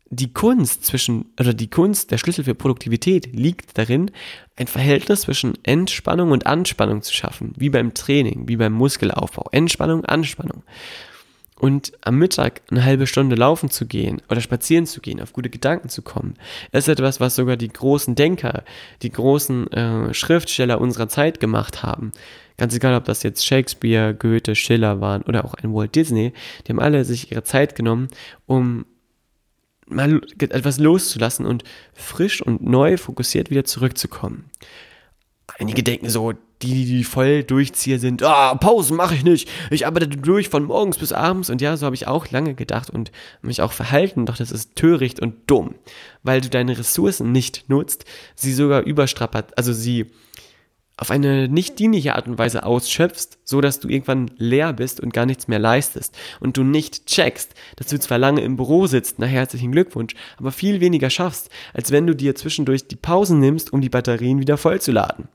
Die 0.09 0.31
Kunst 0.31 0.85
zwischen, 0.85 1.25
oder 1.39 1.55
die 1.55 1.69
Kunst, 1.69 2.11
der 2.11 2.19
Schlüssel 2.19 2.43
für 2.43 2.53
Produktivität 2.53 3.33
liegt 3.33 3.77
darin, 3.77 4.11
ein 4.55 4.67
Verhältnis 4.67 5.21
zwischen 5.21 5.57
Entspannung 5.63 6.29
und 6.29 6.45
Anspannung 6.45 7.01
zu 7.01 7.13
schaffen, 7.13 7.53
wie 7.57 7.69
beim 7.69 7.95
Training, 7.95 8.47
wie 8.47 8.57
beim 8.57 8.73
Muskelaufbau. 8.73 9.47
Entspannung, 9.51 10.05
Anspannung. 10.05 10.61
Und 11.63 11.93
am 12.01 12.17
Mittag 12.17 12.61
eine 12.69 12.83
halbe 12.83 13.07
Stunde 13.07 13.37
laufen 13.37 13.69
zu 13.69 13.85
gehen 13.85 14.21
oder 14.27 14.41
spazieren 14.41 14.85
zu 14.85 14.99
gehen, 14.99 15.21
auf 15.21 15.31
gute 15.31 15.49
Gedanken 15.49 15.87
zu 15.87 16.01
kommen, 16.01 16.33
ist 16.73 16.89
etwas, 16.89 17.21
was 17.21 17.37
sogar 17.37 17.55
die 17.55 17.69
großen 17.69 18.15
Denker, 18.15 18.65
die 19.01 19.09
großen 19.09 19.71
äh, 19.71 20.13
Schriftsteller 20.13 20.81
unserer 20.81 21.07
Zeit 21.07 21.39
gemacht 21.39 21.81
haben. 21.81 22.11
Ganz 22.57 22.75
egal, 22.75 22.95
ob 22.95 23.05
das 23.05 23.23
jetzt 23.23 23.45
Shakespeare, 23.45 24.13
Goethe, 24.13 24.55
Schiller 24.55 24.99
waren 24.99 25.21
oder 25.21 25.45
auch 25.45 25.53
ein 25.53 25.73
Walt 25.73 25.95
Disney, 25.95 26.33
die 26.67 26.73
haben 26.73 26.81
alle 26.81 27.05
sich 27.05 27.31
ihre 27.31 27.43
Zeit 27.43 27.77
genommen, 27.77 28.09
um 28.45 28.85
mal 29.87 30.19
etwas 30.39 30.79
loszulassen 30.79 31.45
und 31.45 31.63
frisch 31.93 32.41
und 32.41 32.61
neu 32.61 32.97
fokussiert 32.97 33.49
wieder 33.49 33.63
zurückzukommen. 33.63 34.49
Einige 35.59 35.83
denken 35.83 36.09
so, 36.09 36.33
die, 36.61 36.85
die 36.85 37.03
voll 37.03 37.43
Durchzieher 37.43 37.99
sind, 37.99 38.23
ah, 38.23 38.55
Pausen 38.55 38.95
mache 38.95 39.15
ich 39.15 39.23
nicht, 39.23 39.49
ich 39.69 39.85
arbeite 39.85 40.07
durch 40.07 40.49
von 40.49 40.63
morgens 40.63 40.97
bis 40.97 41.11
abends. 41.11 41.49
Und 41.49 41.61
ja, 41.61 41.75
so 41.77 41.85
habe 41.85 41.95
ich 41.95 42.07
auch 42.07 42.31
lange 42.31 42.55
gedacht 42.55 42.89
und 42.89 43.11
mich 43.41 43.61
auch 43.61 43.73
verhalten, 43.73 44.25
doch 44.25 44.37
das 44.37 44.51
ist 44.51 44.75
töricht 44.75 45.19
und 45.19 45.35
dumm, 45.47 45.75
weil 46.23 46.41
du 46.41 46.49
deine 46.49 46.77
Ressourcen 46.77 47.31
nicht 47.31 47.69
nutzt, 47.69 48.05
sie 48.35 48.53
sogar 48.53 48.83
überstrappert, 48.83 49.57
also 49.57 49.73
sie 49.73 50.07
auf 50.95 51.09
eine 51.09 51.47
nicht 51.47 51.79
dienliche 51.79 52.15
Art 52.15 52.27
und 52.27 52.37
Weise 52.37 52.65
ausschöpfst, 52.65 53.39
so 53.43 53.61
dass 53.61 53.79
du 53.79 53.89
irgendwann 53.89 54.29
leer 54.37 54.73
bist 54.73 54.99
und 54.99 55.11
gar 55.11 55.25
nichts 55.25 55.47
mehr 55.47 55.57
leistest. 55.57 56.15
Und 56.39 56.55
du 56.55 56.63
nicht 56.63 57.07
checkst, 57.07 57.53
dass 57.75 57.87
du 57.87 57.99
zwar 57.99 58.19
lange 58.19 58.41
im 58.41 58.57
Büro 58.57 58.85
sitzt, 58.85 59.15
na 59.17 59.25
herzlichen 59.25 59.71
Glückwunsch, 59.71 60.13
aber 60.37 60.51
viel 60.51 60.81
weniger 60.81 61.09
schaffst, 61.09 61.49
als 61.73 61.91
wenn 61.91 62.05
du 62.05 62.15
dir 62.15 62.35
zwischendurch 62.35 62.87
die 62.87 62.95
Pausen 62.95 63.39
nimmst, 63.39 63.73
um 63.73 63.81
die 63.81 63.89
Batterien 63.89 64.39
wieder 64.39 64.57
vollzuladen. 64.57 65.29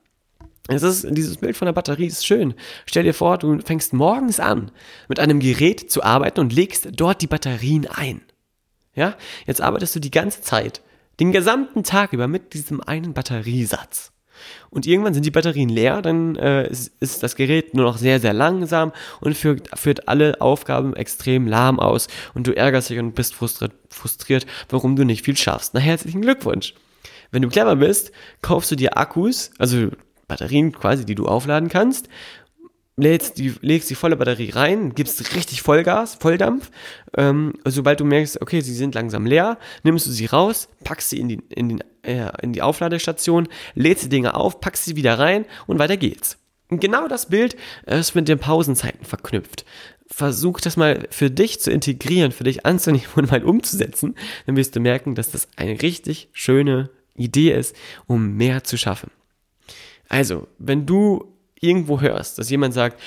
Es 0.68 0.82
ist, 0.82 1.06
dieses 1.10 1.38
Bild 1.38 1.56
von 1.56 1.66
der 1.66 1.72
Batterie 1.72 2.06
ist 2.06 2.26
schön. 2.26 2.54
Stell 2.84 3.04
dir 3.04 3.14
vor, 3.14 3.38
du 3.38 3.58
fängst 3.60 3.94
morgens 3.94 4.38
an, 4.38 4.70
mit 5.08 5.18
einem 5.18 5.40
Gerät 5.40 5.90
zu 5.90 6.02
arbeiten 6.02 6.40
und 6.40 6.52
legst 6.52 6.88
dort 6.92 7.22
die 7.22 7.26
Batterien 7.26 7.86
ein. 7.86 8.20
Ja? 8.94 9.16
Jetzt 9.46 9.62
arbeitest 9.62 9.96
du 9.96 10.00
die 10.00 10.10
ganze 10.10 10.42
Zeit, 10.42 10.82
den 11.20 11.32
gesamten 11.32 11.84
Tag 11.84 12.12
über 12.12 12.28
mit 12.28 12.52
diesem 12.52 12.82
einen 12.82 13.14
Batteriesatz. 13.14 14.12
Und 14.70 14.86
irgendwann 14.86 15.14
sind 15.14 15.26
die 15.26 15.30
Batterien 15.30 15.70
leer, 15.70 16.02
dann 16.02 16.36
äh, 16.36 16.68
ist, 16.68 16.92
ist, 17.00 17.22
das 17.22 17.34
Gerät 17.34 17.74
nur 17.74 17.86
noch 17.86 17.96
sehr, 17.96 18.20
sehr 18.20 18.34
langsam 18.34 18.92
und 19.20 19.36
führt, 19.36 19.68
führt 19.76 20.06
alle 20.06 20.40
Aufgaben 20.40 20.94
extrem 20.94 21.46
lahm 21.46 21.80
aus 21.80 22.08
und 22.34 22.46
du 22.46 22.56
ärgerst 22.56 22.90
dich 22.90 22.98
und 22.98 23.14
bist 23.14 23.34
frustriert, 23.34 23.72
frustriert, 23.90 24.46
warum 24.68 24.96
du 24.96 25.04
nicht 25.04 25.24
viel 25.24 25.36
schaffst. 25.36 25.74
Na, 25.74 25.80
herzlichen 25.80 26.22
Glückwunsch! 26.22 26.74
Wenn 27.30 27.42
du 27.42 27.48
clever 27.48 27.76
bist, 27.76 28.12
kaufst 28.42 28.70
du 28.70 28.76
dir 28.76 28.96
Akkus, 28.96 29.50
also 29.58 29.88
Batterien 30.28 30.72
quasi, 30.72 31.04
die 31.04 31.14
du 31.14 31.26
aufladen 31.26 31.68
kannst, 31.68 32.08
lädst 32.98 33.38
die, 33.38 33.54
legst 33.60 33.88
die 33.88 33.94
volle 33.94 34.16
Batterie 34.16 34.50
rein, 34.50 34.94
gibst 34.94 35.34
richtig 35.34 35.62
Vollgas, 35.62 36.16
Volldampf. 36.16 36.70
Ähm, 37.16 37.54
sobald 37.64 38.00
du 38.00 38.04
merkst, 38.04 38.42
okay, 38.42 38.60
sie 38.60 38.74
sind 38.74 38.94
langsam 38.94 39.24
leer, 39.24 39.58
nimmst 39.84 40.06
du 40.06 40.10
sie 40.10 40.26
raus, 40.26 40.68
packst 40.84 41.10
sie 41.10 41.20
in 41.20 41.28
die, 41.28 41.40
in, 41.54 41.68
den, 41.68 41.84
äh, 42.02 42.30
in 42.42 42.52
die 42.52 42.62
Aufladestation, 42.62 43.48
lädst 43.74 44.04
die 44.04 44.08
Dinge 44.08 44.34
auf, 44.34 44.60
packst 44.60 44.84
sie 44.84 44.96
wieder 44.96 45.18
rein 45.18 45.46
und 45.66 45.78
weiter 45.78 45.96
geht's. 45.96 46.38
Und 46.70 46.80
genau 46.80 47.08
das 47.08 47.30
Bild 47.30 47.56
ist 47.86 48.14
mit 48.14 48.28
den 48.28 48.38
Pausenzeiten 48.38 49.06
verknüpft. 49.06 49.64
Versuch 50.06 50.60
das 50.60 50.76
mal 50.76 51.06
für 51.10 51.30
dich 51.30 51.60
zu 51.60 51.70
integrieren, 51.70 52.32
für 52.32 52.44
dich 52.44 52.66
anzunehmen 52.66 53.06
und 53.16 53.30
mal 53.30 53.44
umzusetzen. 53.44 54.16
Dann 54.46 54.56
wirst 54.56 54.76
du 54.76 54.80
merken, 54.80 55.14
dass 55.14 55.30
das 55.30 55.48
eine 55.56 55.80
richtig 55.80 56.28
schöne 56.32 56.90
Idee 57.14 57.52
ist, 57.52 57.74
um 58.06 58.36
mehr 58.36 58.64
zu 58.64 58.76
schaffen. 58.76 59.10
Also, 60.08 60.48
wenn 60.58 60.86
du 60.86 61.34
irgendwo 61.60 62.00
hörst, 62.00 62.38
dass 62.38 62.50
jemand 62.50 62.74
sagt, 62.74 63.00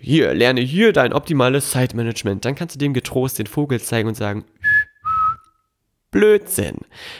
hier, 0.00 0.34
lerne 0.34 0.60
hier 0.60 0.92
dein 0.92 1.12
optimales 1.12 1.70
Zeitmanagement, 1.70 2.44
dann 2.44 2.54
kannst 2.54 2.74
du 2.74 2.78
dem 2.78 2.94
getrost 2.94 3.38
den 3.38 3.46
Vogel 3.46 3.80
zeigen 3.80 4.08
und 4.08 4.14
sagen, 4.14 4.44
Blödsinn. 6.10 6.78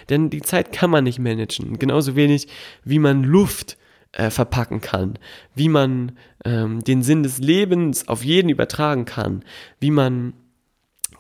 Denn 0.09 0.31
die 0.31 0.43
Zeit 0.43 0.73
kann 0.73 0.91
man 0.91 1.05
nicht 1.05 1.19
managen. 1.19 1.79
Genauso 1.79 2.17
wenig, 2.17 2.49
wie 2.85 2.99
man 2.99 3.25
Luft 3.25 3.77
äh, 4.13 4.31
verpacken 4.31 4.81
kann, 4.81 5.19
wie 5.55 5.69
man 5.69 6.13
ähm, 6.45 6.83
den 6.83 7.03
Sinn 7.03 7.23
des 7.23 7.39
Lebens 7.39 8.09
auf 8.09 8.25
jeden 8.25 8.49
übertragen 8.49 9.05
kann, 9.05 9.45
wie 9.81 9.91
man, 9.91 10.33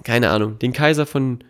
keine 0.05 0.31
Ahnung, 0.31 0.59
den 0.59 0.73
Kaiser 0.73 1.05
von 1.05 1.45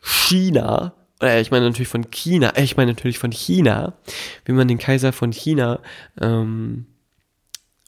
China 0.00 0.94
oder 1.22 1.40
ich 1.40 1.50
meine 1.50 1.66
natürlich 1.66 1.88
von 1.88 2.10
China, 2.10 2.50
äh, 2.50 2.64
ich 2.64 2.76
meine 2.76 2.92
natürlich 2.92 3.18
von 3.18 3.30
China, 3.30 3.94
wie 4.44 4.52
man 4.52 4.68
den 4.68 4.78
Kaiser 4.78 5.12
von 5.12 5.32
China 5.32 5.80
ähm, 6.20 6.86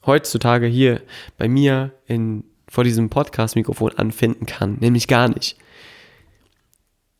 heutzutage 0.05 0.67
hier 0.67 1.01
bei 1.37 1.47
mir 1.47 1.91
in, 2.07 2.45
vor 2.67 2.83
diesem 2.83 3.09
Podcast-Mikrofon 3.09 3.97
anfinden 3.97 4.45
kann, 4.45 4.77
nämlich 4.79 5.07
gar 5.07 5.27
nicht. 5.27 5.57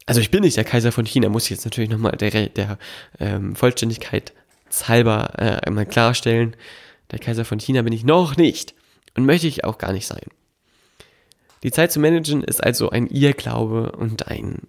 Also 0.06 0.22
ich 0.22 0.32
bin 0.32 0.42
nicht 0.42 0.58
der 0.58 0.64
Kaiser 0.64 0.92
von 0.92 1.06
China, 1.06 1.30
muss 1.30 1.46
ich 1.46 1.50
jetzt 1.50 1.66
natürlich 1.66 1.90
nochmal 1.90 2.14
der, 2.14 2.48
der 2.48 2.78
ähm, 3.20 3.56
Vollständigkeit 3.56 4.34
halber 4.88 5.34
äh, 5.38 5.68
einmal 5.68 5.86
klarstellen. 5.86 6.56
Der 7.12 7.20
Kaiser 7.20 7.46
von 7.46 7.60
China 7.60 7.82
bin 7.82 7.94
ich 7.94 8.04
noch 8.04 8.38
nicht 8.38 8.74
und 9.16 9.26
möchte 9.26 9.48
ich 9.48 9.64
auch 9.64 9.78
gar 9.78 9.94
nicht 9.94 10.06
sein. 10.06 10.26
Die 11.64 11.72
Zeit 11.72 11.92
zu 11.92 12.00
managen 12.00 12.44
ist 12.44 12.64
also 12.64 12.90
ein 12.90 13.08
Irrglaube 13.08 13.94
und 13.94 14.28
ein 14.28 14.68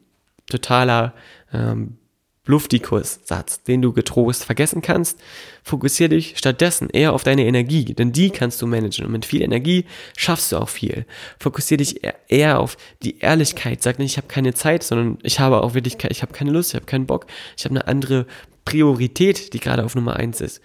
totaler 0.48 1.14
ähm, 1.52 1.98
Luftikus-Satz, 2.46 3.64
den 3.64 3.82
du 3.82 3.92
getrost 3.92 4.44
vergessen 4.44 4.80
kannst. 4.80 5.20
Fokussiere 5.64 6.10
dich 6.10 6.38
stattdessen 6.38 6.88
eher 6.88 7.12
auf 7.12 7.24
deine 7.24 7.44
Energie, 7.44 7.84
denn 7.84 8.12
die 8.12 8.30
kannst 8.30 8.62
du 8.62 8.66
managen. 8.66 9.04
Und 9.04 9.12
mit 9.12 9.24
viel 9.24 9.42
Energie 9.42 9.84
schaffst 10.16 10.52
du 10.52 10.58
auch 10.58 10.68
viel. 10.68 11.06
Fokussiere 11.40 11.78
dich 11.78 12.02
eher 12.28 12.60
auf 12.60 12.76
die 13.02 13.18
Ehrlichkeit. 13.18 13.82
Sag 13.82 13.98
nicht, 13.98 14.12
ich 14.12 14.16
habe 14.16 14.28
keine 14.28 14.54
Zeit, 14.54 14.84
sondern 14.84 15.18
ich 15.22 15.40
habe 15.40 15.62
auch 15.62 15.74
wirklich, 15.74 15.96
ich 16.08 16.22
habe 16.22 16.32
keine 16.32 16.52
Lust, 16.52 16.70
ich 16.70 16.76
habe 16.76 16.86
keinen 16.86 17.06
Bock. 17.06 17.26
Ich 17.56 17.64
habe 17.64 17.74
eine 17.74 17.88
andere 17.88 18.26
Priorität, 18.64 19.52
die 19.52 19.60
gerade 19.60 19.84
auf 19.84 19.94
Nummer 19.94 20.16
eins 20.16 20.40
ist. 20.40 20.60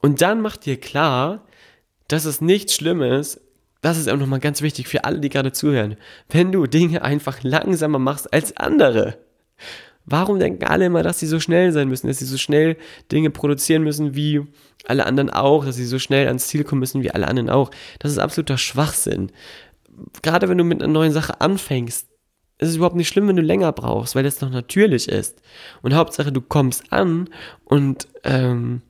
Und 0.00 0.22
dann 0.22 0.40
mach 0.40 0.56
dir 0.56 0.78
klar, 0.80 1.44
dass 2.08 2.24
es 2.24 2.40
nichts 2.40 2.74
Schlimmes 2.74 3.40
das 3.80 3.98
ist 3.98 4.08
auch 4.08 4.16
nochmal 4.16 4.40
ganz 4.40 4.62
wichtig 4.62 4.88
für 4.88 5.04
alle, 5.04 5.20
die 5.20 5.28
gerade 5.28 5.52
zuhören. 5.52 5.96
Wenn 6.28 6.52
du 6.52 6.66
Dinge 6.66 7.02
einfach 7.02 7.42
langsamer 7.42 7.98
machst 7.98 8.32
als 8.32 8.56
andere. 8.56 9.18
Warum 10.04 10.38
denken 10.38 10.64
alle 10.64 10.86
immer, 10.86 11.02
dass 11.02 11.20
sie 11.20 11.26
so 11.26 11.38
schnell 11.38 11.70
sein 11.70 11.88
müssen, 11.88 12.06
dass 12.06 12.18
sie 12.18 12.24
so 12.24 12.38
schnell 12.38 12.76
Dinge 13.12 13.30
produzieren 13.30 13.82
müssen 13.82 14.14
wie 14.14 14.40
alle 14.86 15.04
anderen 15.04 15.28
auch, 15.30 15.66
dass 15.66 15.76
sie 15.76 15.84
so 15.84 15.98
schnell 15.98 16.26
ans 16.28 16.46
Ziel 16.46 16.64
kommen 16.64 16.80
müssen 16.80 17.02
wie 17.02 17.10
alle 17.10 17.28
anderen 17.28 17.50
auch? 17.50 17.70
Das 17.98 18.10
ist 18.10 18.18
absoluter 18.18 18.56
Schwachsinn. 18.56 19.30
Gerade 20.22 20.48
wenn 20.48 20.58
du 20.58 20.64
mit 20.64 20.82
einer 20.82 20.92
neuen 20.92 21.12
Sache 21.12 21.40
anfängst, 21.40 22.08
ist 22.58 22.68
es 22.70 22.76
überhaupt 22.76 22.96
nicht 22.96 23.08
schlimm, 23.08 23.28
wenn 23.28 23.36
du 23.36 23.42
länger 23.42 23.70
brauchst, 23.72 24.14
weil 24.14 24.24
das 24.24 24.40
noch 24.40 24.50
natürlich 24.50 25.08
ist. 25.08 25.42
Und 25.82 25.94
Hauptsache, 25.94 26.32
du 26.32 26.40
kommst 26.40 26.92
an 26.92 27.28
und 27.64 28.08
ähm, 28.24 28.82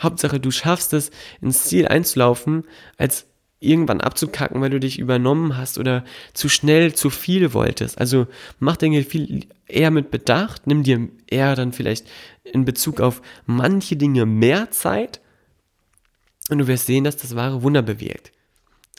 Hauptsache, 0.00 0.40
du 0.40 0.50
schaffst 0.50 0.94
es, 0.94 1.10
ins 1.40 1.64
Ziel 1.64 1.86
einzulaufen, 1.88 2.64
als 2.96 3.26
irgendwann 3.60 4.00
abzukacken, 4.00 4.60
weil 4.60 4.70
du 4.70 4.80
dich 4.80 4.98
übernommen 4.98 5.56
hast 5.56 5.78
oder 5.78 6.04
zu 6.32 6.48
schnell 6.48 6.94
zu 6.94 7.10
viel 7.10 7.52
wolltest. 7.52 7.98
Also 7.98 8.26
mach 8.58 8.76
Dinge 8.76 9.04
viel 9.04 9.46
eher 9.68 9.90
mit 9.90 10.10
Bedacht, 10.10 10.66
nimm 10.66 10.82
dir 10.82 11.08
eher 11.28 11.54
dann 11.54 11.72
vielleicht 11.72 12.08
in 12.42 12.64
Bezug 12.64 13.00
auf 13.00 13.20
manche 13.46 13.96
Dinge 13.96 14.26
mehr 14.26 14.70
Zeit 14.70 15.20
und 16.48 16.58
du 16.58 16.66
wirst 16.66 16.86
sehen, 16.86 17.04
dass 17.04 17.16
das 17.16 17.36
wahre 17.36 17.62
Wunder 17.62 17.82
bewirkt. 17.82 18.32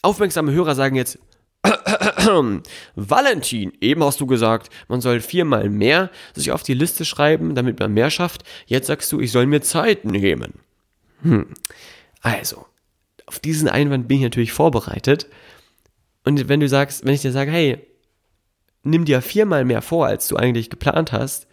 Aufmerksame 0.03 0.51
Hörer 0.51 0.75
sagen 0.75 0.95
jetzt, 0.95 1.19
Valentin, 2.95 3.73
eben 3.81 4.03
hast 4.03 4.19
du 4.19 4.25
gesagt, 4.25 4.71
man 4.87 5.01
soll 5.01 5.21
viermal 5.21 5.69
mehr 5.69 6.09
sich 6.33 6.51
auf 6.51 6.63
die 6.63 6.73
Liste 6.73 7.05
schreiben, 7.05 7.55
damit 7.55 7.79
man 7.79 7.93
mehr 7.93 8.09
schafft. 8.09 8.43
Jetzt 8.65 8.87
sagst 8.87 9.11
du, 9.11 9.19
ich 9.19 9.31
soll 9.31 9.45
mir 9.45 9.61
Zeit 9.61 10.05
nehmen. 10.05 10.53
Hm. 11.21 11.47
Also, 12.21 12.65
auf 13.31 13.39
diesen 13.39 13.69
Einwand 13.69 14.09
bin 14.09 14.17
ich 14.17 14.23
natürlich 14.23 14.51
vorbereitet. 14.51 15.27
Und 16.25 16.49
wenn 16.49 16.59
du 16.59 16.67
sagst, 16.67 17.05
wenn 17.05 17.13
ich 17.13 17.21
dir 17.21 17.31
sage, 17.31 17.49
hey, 17.49 17.87
nimm 18.83 19.05
dir 19.05 19.21
viermal 19.21 19.63
mehr 19.63 19.81
vor, 19.81 20.05
als 20.05 20.27
du 20.27 20.35
eigentlich 20.35 20.69
geplant 20.69 21.13
hast, 21.13 21.47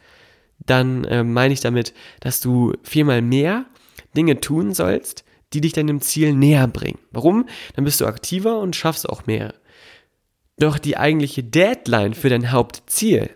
dann 0.59 1.05
äh, 1.05 1.23
meine 1.23 1.55
ich 1.55 1.61
damit, 1.61 1.95
dass 2.19 2.41
du 2.41 2.73
viermal 2.83 3.23
mehr 3.23 3.65
Dinge 4.17 4.41
tun 4.41 4.75
sollst, 4.75 5.25
die 5.53 5.61
dich 5.61 5.73
deinem 5.73 6.01
Ziel 6.01 6.35
näher 6.35 6.67
bringen. 6.67 6.99
Warum? 7.13 7.47
Dann 7.77 7.85
bist 7.85 8.01
du 8.01 8.07
aktiver 8.07 8.59
und 8.59 8.75
schaffst 8.75 9.09
auch 9.09 9.27
mehr. 9.27 9.55
Doch 10.59 10.79
die 10.79 10.97
eigentliche 10.97 11.45
Deadline 11.45 12.15
für 12.15 12.29
dein 12.29 12.51
Hauptziel, 12.51 13.31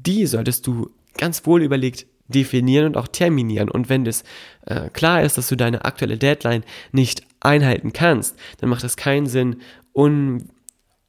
die 0.00 0.24
solltest 0.24 0.66
du 0.66 0.90
ganz 1.18 1.44
wohl 1.44 1.62
überlegt 1.62 2.06
definieren 2.28 2.86
und 2.86 2.96
auch 2.96 3.08
terminieren. 3.08 3.70
Und 3.70 3.88
wenn 3.88 4.06
es 4.06 4.24
äh, 4.66 4.88
klar 4.90 5.22
ist, 5.22 5.36
dass 5.38 5.48
du 5.48 5.56
deine 5.56 5.84
aktuelle 5.84 6.16
Deadline 6.16 6.64
nicht 6.92 7.22
einhalten 7.40 7.92
kannst, 7.92 8.36
dann 8.60 8.70
macht 8.70 8.84
es 8.84 8.96
keinen 8.96 9.26
Sinn, 9.26 9.56
un 9.92 10.48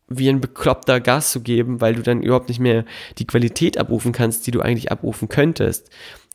wie 0.08 0.30
ein 0.30 0.42
bekloppter 0.42 1.00
Gas 1.00 1.32
zu 1.32 1.42
geben, 1.42 1.82
weil 1.82 1.96
du 1.96 2.04
dann 2.04 2.22
überhaupt 2.22 2.50
nicht 2.50 2.60
mehr 2.60 2.86
die 3.18 3.26
Qualität 3.26 3.78
abrufen 3.78 4.12
kannst, 4.12 4.46
die 4.46 4.52
du 4.52 4.62
eigentlich 4.62 4.92
abrufen 4.92 5.30
könntest, 5.30 5.90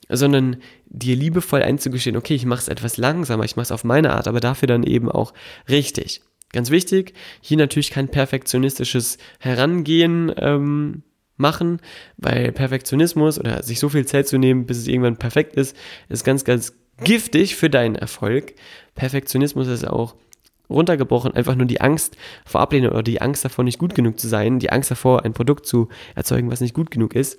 sondern 0.09 0.57
dir 0.87 1.15
liebevoll 1.15 1.63
einzugestehen, 1.63 2.17
okay, 2.17 2.35
ich 2.35 2.47
mache 2.47 2.61
es 2.61 2.69
etwas 2.69 2.97
langsamer, 2.97 3.45
ich 3.45 3.55
mache 3.55 3.65
es 3.65 3.73
auf 3.73 3.85
meine 3.85 4.13
Art, 4.13 4.27
aber 4.27 4.41
dafür 4.41 4.67
dann 4.67 4.83
eben 4.83 5.09
auch 5.09 5.33
richtig. 5.69 6.23
Ganz 6.53 6.71
wichtig, 6.71 7.15
hier 7.41 7.57
natürlich 7.59 7.91
kein 7.91 8.09
perfektionistisches 8.09 9.19
Herangehen 9.39 10.33
ähm, 10.37 11.05
machen, 11.41 11.81
weil 12.17 12.53
Perfektionismus 12.53 13.39
oder 13.39 13.63
sich 13.63 13.81
so 13.81 13.89
viel 13.89 14.07
Zeit 14.07 14.29
zu 14.29 14.39
nehmen, 14.39 14.67
bis 14.67 14.79
es 14.79 14.87
irgendwann 14.87 15.17
perfekt 15.17 15.57
ist, 15.57 15.77
ist 16.09 16.25
ganz, 16.25 16.45
ganz 16.45 16.75
giftig 17.03 17.57
für 17.57 17.71
deinen 17.71 17.97
Erfolg. 17.97 18.55
Perfektionismus 18.95 19.67
ist 19.67 19.87
auch 19.87 20.15
runtergebrochen 20.69 21.35
einfach 21.35 21.57
nur 21.57 21.67
die 21.67 21.81
Angst 21.81 22.17
vor 22.45 22.61
Ablehnung 22.61 22.93
oder 22.93 23.03
die 23.03 23.21
Angst 23.21 23.45
davor, 23.45 23.65
nicht 23.65 23.79
gut 23.79 23.95
genug 23.95 24.21
zu 24.21 24.29
sein, 24.29 24.61
die 24.61 24.71
Angst 24.71 24.91
davor, 24.91 25.25
ein 25.25 25.33
Produkt 25.33 25.67
zu 25.67 25.89
erzeugen, 26.15 26.51
was 26.51 26.61
nicht 26.61 26.75
gut 26.75 26.91
genug 26.91 27.15
ist. 27.15 27.39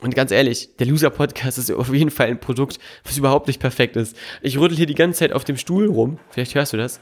Und 0.00 0.14
ganz 0.14 0.30
ehrlich, 0.30 0.70
der 0.78 0.86
Loser-Podcast 0.86 1.58
ist 1.58 1.70
auf 1.72 1.92
jeden 1.92 2.10
Fall 2.10 2.28
ein 2.28 2.40
Produkt, 2.40 2.78
was 3.04 3.18
überhaupt 3.18 3.46
nicht 3.46 3.60
perfekt 3.60 3.96
ist. 3.96 4.16
Ich 4.40 4.58
rüttel 4.58 4.76
hier 4.76 4.86
die 4.86 4.94
ganze 4.94 5.18
Zeit 5.18 5.32
auf 5.32 5.44
dem 5.44 5.58
Stuhl 5.58 5.86
rum. 5.86 6.18
Vielleicht 6.30 6.54
hörst 6.54 6.72
du 6.72 6.78
das 6.78 7.00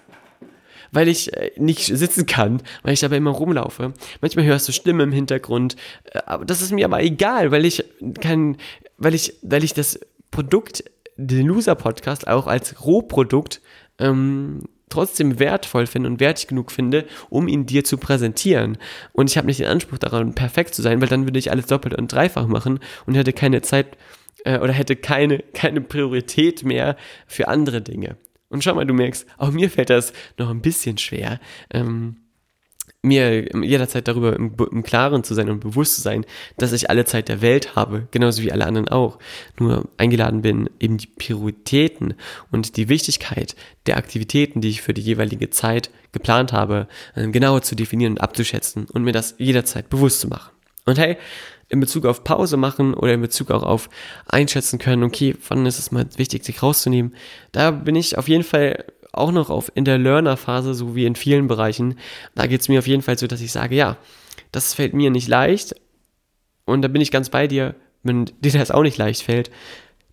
weil 0.93 1.09
ich 1.09 1.33
äh, 1.37 1.51
nicht 1.57 1.87
sitzen 1.87 2.27
kann, 2.27 2.63
weil 2.83 2.95
ich 2.95 3.01
dabei 3.01 3.17
immer 3.17 3.31
rumlaufe. 3.31 3.93
Manchmal 4.21 4.45
hörst 4.45 4.69
du 4.69 4.73
Stimmen 4.73 5.01
im 5.01 5.13
Hintergrund, 5.13 5.77
äh, 6.13 6.21
aber 6.27 6.45
das 6.45 6.63
ist 6.63 6.73
mir 6.73 6.85
aber 6.85 7.03
egal, 7.03 7.51
weil 7.51 7.65
ich 7.65 7.85
kann, 8.21 8.57
weil 8.97 9.15
ich, 9.15 9.35
weil 9.43 9.65
ich 9.65 9.75
das 9.75 10.01
Produkt, 10.31 10.85
den 11.17 11.47
Loser-Podcast 11.47 12.29
auch 12.29 12.47
als 12.47 12.85
Rohprodukt 12.85 13.61
ähm, 13.99 14.63
trotzdem 14.89 15.39
wertvoll 15.39 15.87
finde 15.87 16.09
und 16.09 16.21
wertig 16.21 16.49
genug 16.49 16.73
finde, 16.73 17.07
um 17.29 17.49
ihn 17.49 17.67
dir 17.67 17.85
zu 17.85 17.97
präsentieren. 17.97 18.77
Und 19.13 19.31
ich 19.31 19.37
habe 19.37 19.47
nicht 19.47 19.61
den 19.61 19.67
Anspruch 19.67 19.99
daran, 19.99 20.35
perfekt 20.35 20.75
zu 20.75 20.83
sein, 20.83 21.01
weil 21.01 21.09
dann 21.09 21.25
würde 21.25 21.39
ich 21.39 21.51
alles 21.51 21.67
doppelt 21.67 21.95
und 21.95 22.13
dreifach 22.13 22.47
machen 22.47 22.81
und 23.07 23.15
hätte 23.15 23.33
keine 23.33 23.63
Zeit 23.63 23.97
äh, 24.45 24.59
oder 24.59 24.73
hätte 24.73 24.97
keine, 24.97 25.39
keine 25.55 25.81
Priorität 25.81 26.65
mehr 26.65 26.97
für 27.27 27.49
andere 27.49 27.81
Dinge. 27.81 28.17
Und 28.51 28.63
schau 28.63 28.75
mal, 28.75 28.85
du 28.85 28.95
merkst, 28.95 29.27
auch 29.39 29.51
mir 29.51 29.71
fällt 29.71 29.91
das 29.91 30.13
noch 30.37 30.51
ein 30.51 30.61
bisschen 30.61 30.99
schwer, 30.99 31.41
ähm, 31.73 32.17
mir 33.03 33.49
jederzeit 33.63 34.09
darüber 34.09 34.37
im, 34.37 34.55
im, 34.71 34.83
Klaren 34.83 35.25
zu 35.25 35.33
sein 35.35 35.49
und 35.49 35.61
bewusst 35.61 35.95
zu 35.95 36.01
sein, 36.03 36.27
dass 36.59 36.73
ich 36.73 36.91
alle 36.91 37.05
Zeit 37.05 37.29
der 37.29 37.41
Welt 37.41 37.75
habe, 37.75 38.09
genauso 38.11 38.43
wie 38.43 38.53
alle 38.53 38.67
anderen 38.67 38.89
auch. 38.89 39.19
Nur 39.59 39.89
eingeladen 39.97 40.43
bin, 40.43 40.69
eben 40.81 40.99
die 40.99 41.07
Prioritäten 41.07 42.15
und 42.51 42.77
die 42.77 42.91
Wichtigkeit 42.91 43.57
der 43.87 43.97
Aktivitäten, 43.97 44.61
die 44.61 44.69
ich 44.69 44.83
für 44.83 44.93
die 44.93 45.01
jeweilige 45.01 45.49
Zeit 45.49 45.91
geplant 46.13 46.53
habe, 46.53 46.89
ähm, 47.17 47.33
genauer 47.33 47.63
zu 47.63 47.75
definieren 47.75 48.15
und 48.15 48.21
abzuschätzen 48.21 48.87
und 48.93 49.03
mir 49.03 49.13
das 49.13 49.35
jederzeit 49.39 49.89
bewusst 49.89 50.21
zu 50.21 50.29
machen. 50.29 50.51
Und 50.85 50.99
hey, 50.99 51.17
in 51.71 51.81
Bezug 51.81 52.05
auf 52.05 52.25
Pause 52.25 52.57
machen 52.57 52.95
oder 52.95 53.15
in 53.15 53.23
Bezug 53.23 53.51
auch 53.51 53.63
auf 53.63 53.89
einschätzen 54.27 54.79
können, 54.79 55.05
okay, 55.05 55.37
wann 55.49 55.65
ist 55.65 55.79
es 55.79 55.93
mal 55.93 56.07
wichtig, 56.17 56.45
sich 56.45 56.63
rauszunehmen, 56.63 57.15
da 57.53 57.71
bin 57.71 57.95
ich 57.95 58.19
auf 58.19 58.29
jeden 58.29 58.45
Fall 58.45 58.85
auch 59.13 59.33
noch 59.33 59.51
auf 59.51 59.73
in 59.75 59.85
der 59.85 59.99
Learner-Phase, 59.99 60.75
so 60.75 60.95
wie 60.95 61.07
in 61.07 61.17
vielen 61.17 61.47
Bereichen. 61.47 61.99
Da 62.35 62.47
geht 62.47 62.61
es 62.61 62.69
mir 62.69 62.79
auf 62.79 62.87
jeden 62.87 63.03
Fall 63.03 63.19
so, 63.19 63.27
dass 63.27 63.41
ich 63.41 63.53
sage, 63.53 63.75
ja, 63.75 63.97
das 64.53 64.75
fällt 64.75 64.95
mir 64.95 65.11
nicht 65.11 65.29
leicht. 65.29 65.75
Und 66.65 66.83
da 66.83 66.89
bin 66.89 67.03
ich 67.03 67.11
ganz 67.11 67.29
bei 67.29 67.47
dir, 67.47 67.75
wenn 68.03 68.27
dir 68.27 68.53
das 68.53 68.71
auch 68.71 68.83
nicht 68.83 68.99
leicht 68.99 69.23
fällt. 69.23 69.51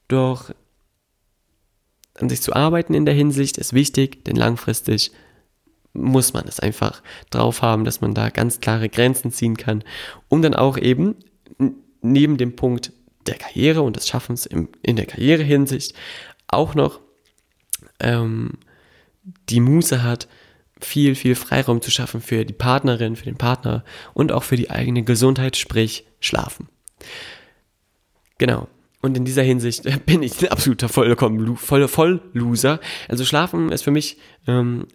Doch 0.08 0.52
an 2.16 2.30
sich 2.30 2.42
zu 2.42 2.54
arbeiten 2.54 2.94
in 2.94 3.06
der 3.06 3.14
Hinsicht 3.14 3.58
ist 3.58 3.74
wichtig, 3.74 4.26
denn 4.26 4.36
langfristig 4.36 5.12
muss 5.94 6.34
man 6.34 6.48
es 6.48 6.60
einfach 6.60 7.02
drauf 7.30 7.62
haben, 7.62 7.84
dass 7.84 8.02
man 8.02 8.14
da 8.14 8.30
ganz 8.30 8.60
klare 8.60 8.90
Grenzen 8.90 9.32
ziehen 9.32 9.58
kann, 9.58 9.84
um 10.28 10.42
dann 10.42 10.54
auch 10.54 10.78
eben 10.78 11.16
neben 12.12 12.38
dem 12.38 12.56
Punkt 12.56 12.92
der 13.26 13.36
Karriere 13.36 13.82
und 13.82 13.96
des 13.96 14.08
Schaffens 14.08 14.46
im, 14.46 14.70
in 14.82 14.96
der 14.96 15.06
Karrierehinsicht 15.06 15.94
auch 16.48 16.76
noch 16.76 17.00
ähm, 18.00 18.54
die 19.50 19.60
Muße 19.60 20.04
hat, 20.04 20.28
viel, 20.80 21.16
viel 21.16 21.36
Freiraum 21.36 21.82
zu 21.82 21.92
schaffen 21.92 22.22
für 22.22 22.46
die 22.46 22.54
Partnerin, 22.54 23.16
für 23.16 23.26
den 23.26 23.38
Partner 23.38 23.84
und 24.14 24.32
auch 24.32 24.44
für 24.44 24.56
die 24.56 24.70
eigene 24.70 25.04
Gesundheit, 25.04 25.58
sprich 25.58 26.06
Schlafen. 26.20 26.70
Genau. 28.38 28.68
Und 29.02 29.18
in 29.18 29.26
dieser 29.26 29.44
Hinsicht 29.44 29.84
bin 30.06 30.24
ich 30.24 30.42
ein 30.42 30.52
absoluter 30.52 30.90
vollkommen 30.90 31.58
voll, 31.58 31.88
voll 31.88 32.22
Loser. 32.34 32.80
Also 33.08 33.26
Schlafen 33.26 33.72
ist 33.72 33.84
für 33.84 33.92
mich 33.92 34.18
ähm, 34.48 34.88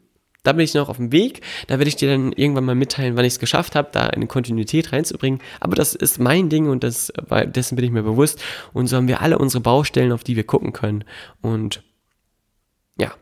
Da 0.42 0.52
bin 0.52 0.64
ich 0.64 0.74
noch 0.74 0.88
auf 0.88 0.96
dem 0.96 1.12
Weg. 1.12 1.40
Da 1.68 1.78
werde 1.78 1.88
ich 1.88 1.96
dir 1.96 2.10
dann 2.10 2.32
irgendwann 2.32 2.64
mal 2.64 2.74
mitteilen, 2.74 3.16
wann 3.16 3.24
ich 3.24 3.34
es 3.34 3.38
geschafft 3.38 3.76
habe, 3.76 3.90
da 3.92 4.08
eine 4.08 4.26
Kontinuität 4.26 4.92
reinzubringen. 4.92 5.40
Aber 5.60 5.76
das 5.76 5.94
ist 5.94 6.18
mein 6.18 6.48
Ding 6.48 6.68
und 6.68 6.82
das, 6.82 7.12
dessen 7.46 7.76
bin 7.76 7.84
ich 7.84 7.90
mir 7.90 8.02
bewusst. 8.02 8.42
Und 8.72 8.88
so 8.88 8.96
haben 8.96 9.08
wir 9.08 9.22
alle 9.22 9.38
unsere 9.38 9.62
Baustellen, 9.62 10.12
auf 10.12 10.24
die 10.24 10.36
wir 10.36 10.44
gucken 10.44 10.72
können. 10.72 11.04
Und 11.40 11.82
ja, 12.98 13.14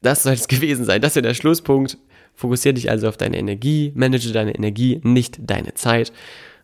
das 0.00 0.22
soll 0.22 0.34
es 0.34 0.48
gewesen 0.48 0.84
sein. 0.84 1.00
Das 1.00 1.12
ist 1.12 1.16
ja 1.16 1.22
der 1.22 1.34
Schlusspunkt. 1.34 1.98
Fokussiere 2.34 2.74
dich 2.74 2.90
also 2.90 3.08
auf 3.08 3.16
deine 3.16 3.38
Energie, 3.38 3.92
manage 3.94 4.32
deine 4.32 4.54
Energie, 4.54 5.00
nicht 5.02 5.38
deine 5.40 5.74
Zeit. 5.74 6.12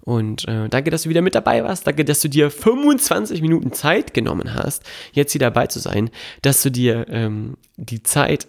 Und 0.02 0.48
äh, 0.48 0.68
danke, 0.68 0.90
dass 0.90 1.02
du 1.02 1.08
wieder 1.08 1.22
mit 1.22 1.34
dabei 1.34 1.62
warst. 1.62 1.86
Danke, 1.86 2.04
dass 2.04 2.20
du 2.20 2.28
dir 2.28 2.50
25 2.50 3.42
Minuten 3.42 3.72
Zeit 3.72 4.14
genommen 4.14 4.54
hast, 4.54 4.82
jetzt 5.12 5.32
hier 5.32 5.40
dabei 5.40 5.66
zu 5.66 5.78
sein. 5.78 6.10
Dass 6.42 6.62
du 6.62 6.70
dir 6.70 7.06
ähm, 7.08 7.56
die 7.76 8.02
Zeit, 8.02 8.48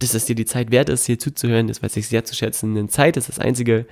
dass 0.00 0.14
es 0.14 0.24
dir 0.24 0.34
die 0.34 0.46
Zeit 0.46 0.70
wert 0.70 0.88
ist, 0.88 1.06
hier 1.06 1.18
zuzuhören, 1.18 1.68
das 1.68 1.82
weiß 1.82 1.96
ich 1.96 2.08
sehr 2.08 2.24
zu 2.24 2.34
schätzen. 2.34 2.74
Denn 2.74 2.88
Zeit 2.88 3.16
ist 3.16 3.28
das 3.28 3.38
Einzige, 3.38 3.86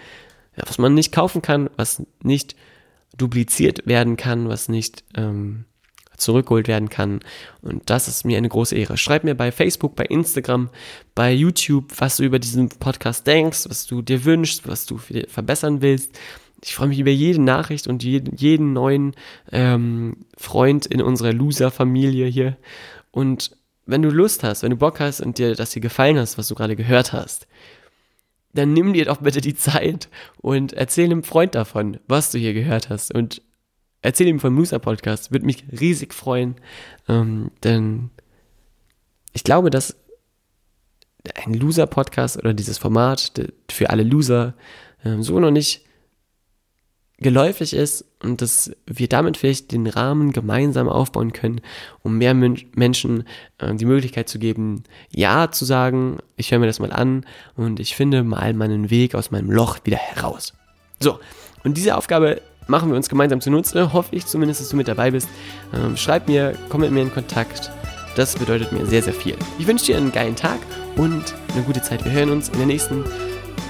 was 0.57 0.79
man 0.79 0.95
nicht 0.95 1.13
kaufen 1.13 1.43
kann, 1.43 1.71
was 1.77 2.03
nicht 2.23 2.57
dupliziert 3.17 3.87
werden 3.87 4.17
kann, 4.17 4.49
was 4.49 4.69
nicht 4.69 5.05
ähm, 5.15 5.65
zurückgeholt 6.17 6.67
werden 6.67 6.89
kann. 6.89 7.21
Und 7.63 7.89
das 7.91 8.09
ist 8.09 8.25
mir 8.25 8.39
eine 8.39 8.49
große 8.49 8.75
Ehre. 8.75 8.97
Schreib 8.97 9.25
mir 9.25 9.35
bei 9.35 9.53
Facebook, 9.53 9.97
bei 9.97 10.05
Instagram, 10.05 10.71
bei 11.15 11.33
YouTube, 11.33 11.93
was 11.99 12.17
du 12.17 12.25
über 12.25 12.39
diesen 12.39 12.69
Podcast 12.69 13.27
denkst, 13.27 13.67
was 13.69 13.87
du 13.87 14.03
dir 14.03 14.25
wünschst, 14.25 14.67
was 14.67 14.87
du 14.87 14.99
verbessern 15.29 15.81
willst. 15.83 16.19
Ich 16.63 16.75
freue 16.75 16.89
mich 16.89 16.99
über 16.99 17.11
jede 17.11 17.41
Nachricht 17.41 17.87
und 17.87 18.03
jeden, 18.03 18.37
jeden 18.37 18.73
neuen 18.73 19.15
ähm, 19.53 20.17
Freund 20.37 20.87
in 20.87 21.01
unserer 21.01 21.33
Loser-Familie 21.33 22.27
hier. 22.27 22.57
Und 23.13 23.58
wenn 23.89 24.03
du 24.03 24.11
Lust 24.11 24.45
hast, 24.45 24.63
wenn 24.63 24.71
du 24.71 24.77
Bock 24.77 25.01
hast 25.01 25.21
und 25.21 25.39
dir 25.39 25.55
das 25.55 25.73
hier 25.73 25.81
gefallen 25.81 26.19
hast, 26.19 26.37
was 26.37 26.49
du 26.49 26.55
gerade 26.55 26.77
gehört 26.77 27.13
hast, 27.15 27.49
dann 28.53 28.75
nimm 28.75 28.93
dir 28.93 29.07
doch 29.07 29.23
bitte 29.23 29.41
die 29.41 29.55
Zeit 29.55 30.09
und 30.43 30.75
erzähl 30.75 31.07
einem 31.07 31.23
Freund 31.23 31.55
davon, 31.55 31.99
was 32.07 32.31
du 32.31 32.39
hier 32.39 32.53
gehört 32.53 32.91
hast. 32.91 33.15
Und 33.15 33.43
erzähl 34.03 34.29
ihm 34.29 34.41
vom 34.41 34.57
Loser 34.57 34.79
Podcast. 34.79 35.33
Würde 35.33 35.47
mich 35.47 35.65
riesig 35.73 36.13
freuen, 36.13 36.57
ähm, 37.09 37.51
denn 37.65 38.11
ich 39.33 39.43
glaube, 39.43 39.71
dass 39.71 39.97
ein 41.47 41.55
Loser 41.55 41.87
Podcast 41.87 42.37
oder 42.37 42.53
dieses 42.53 42.77
Format 42.79 43.33
für 43.71 43.91
alle 43.91 44.03
Loser 44.03 44.55
ähm, 45.05 45.23
so 45.23 45.41
noch 45.41 45.51
nicht 45.51 45.88
geläufig 47.21 47.75
ist 47.75 48.05
und 48.23 48.43
dass 48.43 48.71
wir 48.87 49.09
damit 49.09 49.37
vielleicht 49.37 49.73
den 49.73 49.87
Rahmen 49.87 50.33
gemeinsam 50.33 50.89
aufbauen 50.89 51.33
können, 51.33 51.61
um 52.03 52.19
mehr 52.19 52.35
Men 52.35 52.59
Menschen 52.75 53.25
äh, 53.59 53.75
die 53.75 53.85
Möglichkeit 53.85 54.29
zu 54.29 54.39
geben, 54.39 54.85
Ja 55.11 55.51
zu 55.51 55.65
sagen, 55.65 56.19
ich 56.37 56.51
höre 56.51 56.61
mir 56.61 56.67
das 56.67 56.79
mal 56.79 56.93
an 56.93 57.25
und 57.57 57.81
ich 57.81 57.97
finde 57.97 58.23
mal 58.23 58.55
meinen 58.55 58.91
Weg 58.91 59.15
aus 59.15 59.31
meinem 59.31 59.51
Loch 59.51 59.79
wieder 59.85 59.97
heraus. 59.97 60.53
So, 61.01 61.19
und 61.65 61.77
diese 61.77 61.97
Aufgabe 61.97 62.41
machen 62.69 62.91
wir 62.91 62.97
uns 62.97 63.09
gemeinsam 63.09 63.41
zunutze. 63.41 63.93
Hoffe 63.93 64.15
ich 64.15 64.27
zumindest, 64.27 64.61
dass 64.61 64.69
du 64.69 64.77
mit 64.77 64.89
dabei 64.89 65.11
bist. 65.11 65.29
Ähm, 65.75 65.97
schreib 65.97 66.29
mir, 66.29 66.57
komm 66.69 66.83
mit 66.83 66.93
mir 66.93 67.03
in 67.03 67.13
Kontakt. 67.13 67.71
Das 68.15 68.37
bedeutet 68.37 68.73
mir 68.73 68.87
sehr, 68.87 69.03
sehr 69.03 69.15
viel. 69.15 69.37
Ich 69.59 69.67
wünsche 69.67 69.87
dir 69.87 69.97
einen 69.97 70.13
geilen 70.13 70.37
Tag 70.37 70.59
und 70.97 71.35
eine 71.55 71.63
gute 71.63 71.83
Zeit. 71.83 72.05
Wir 72.05 72.13
hören 72.13 72.31
uns 72.31 72.49
in 72.49 72.59
der 72.59 72.67
nächsten 72.67 73.05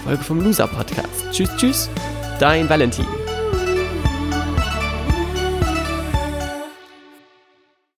Folge 0.05 0.23
vom 0.23 0.43
Loser 0.43 0.67
Podcast. 0.67 1.27
Tschüss, 1.33 1.51
tschüss, 1.57 1.91
dein 2.39 2.69
Valentin. 2.69 3.28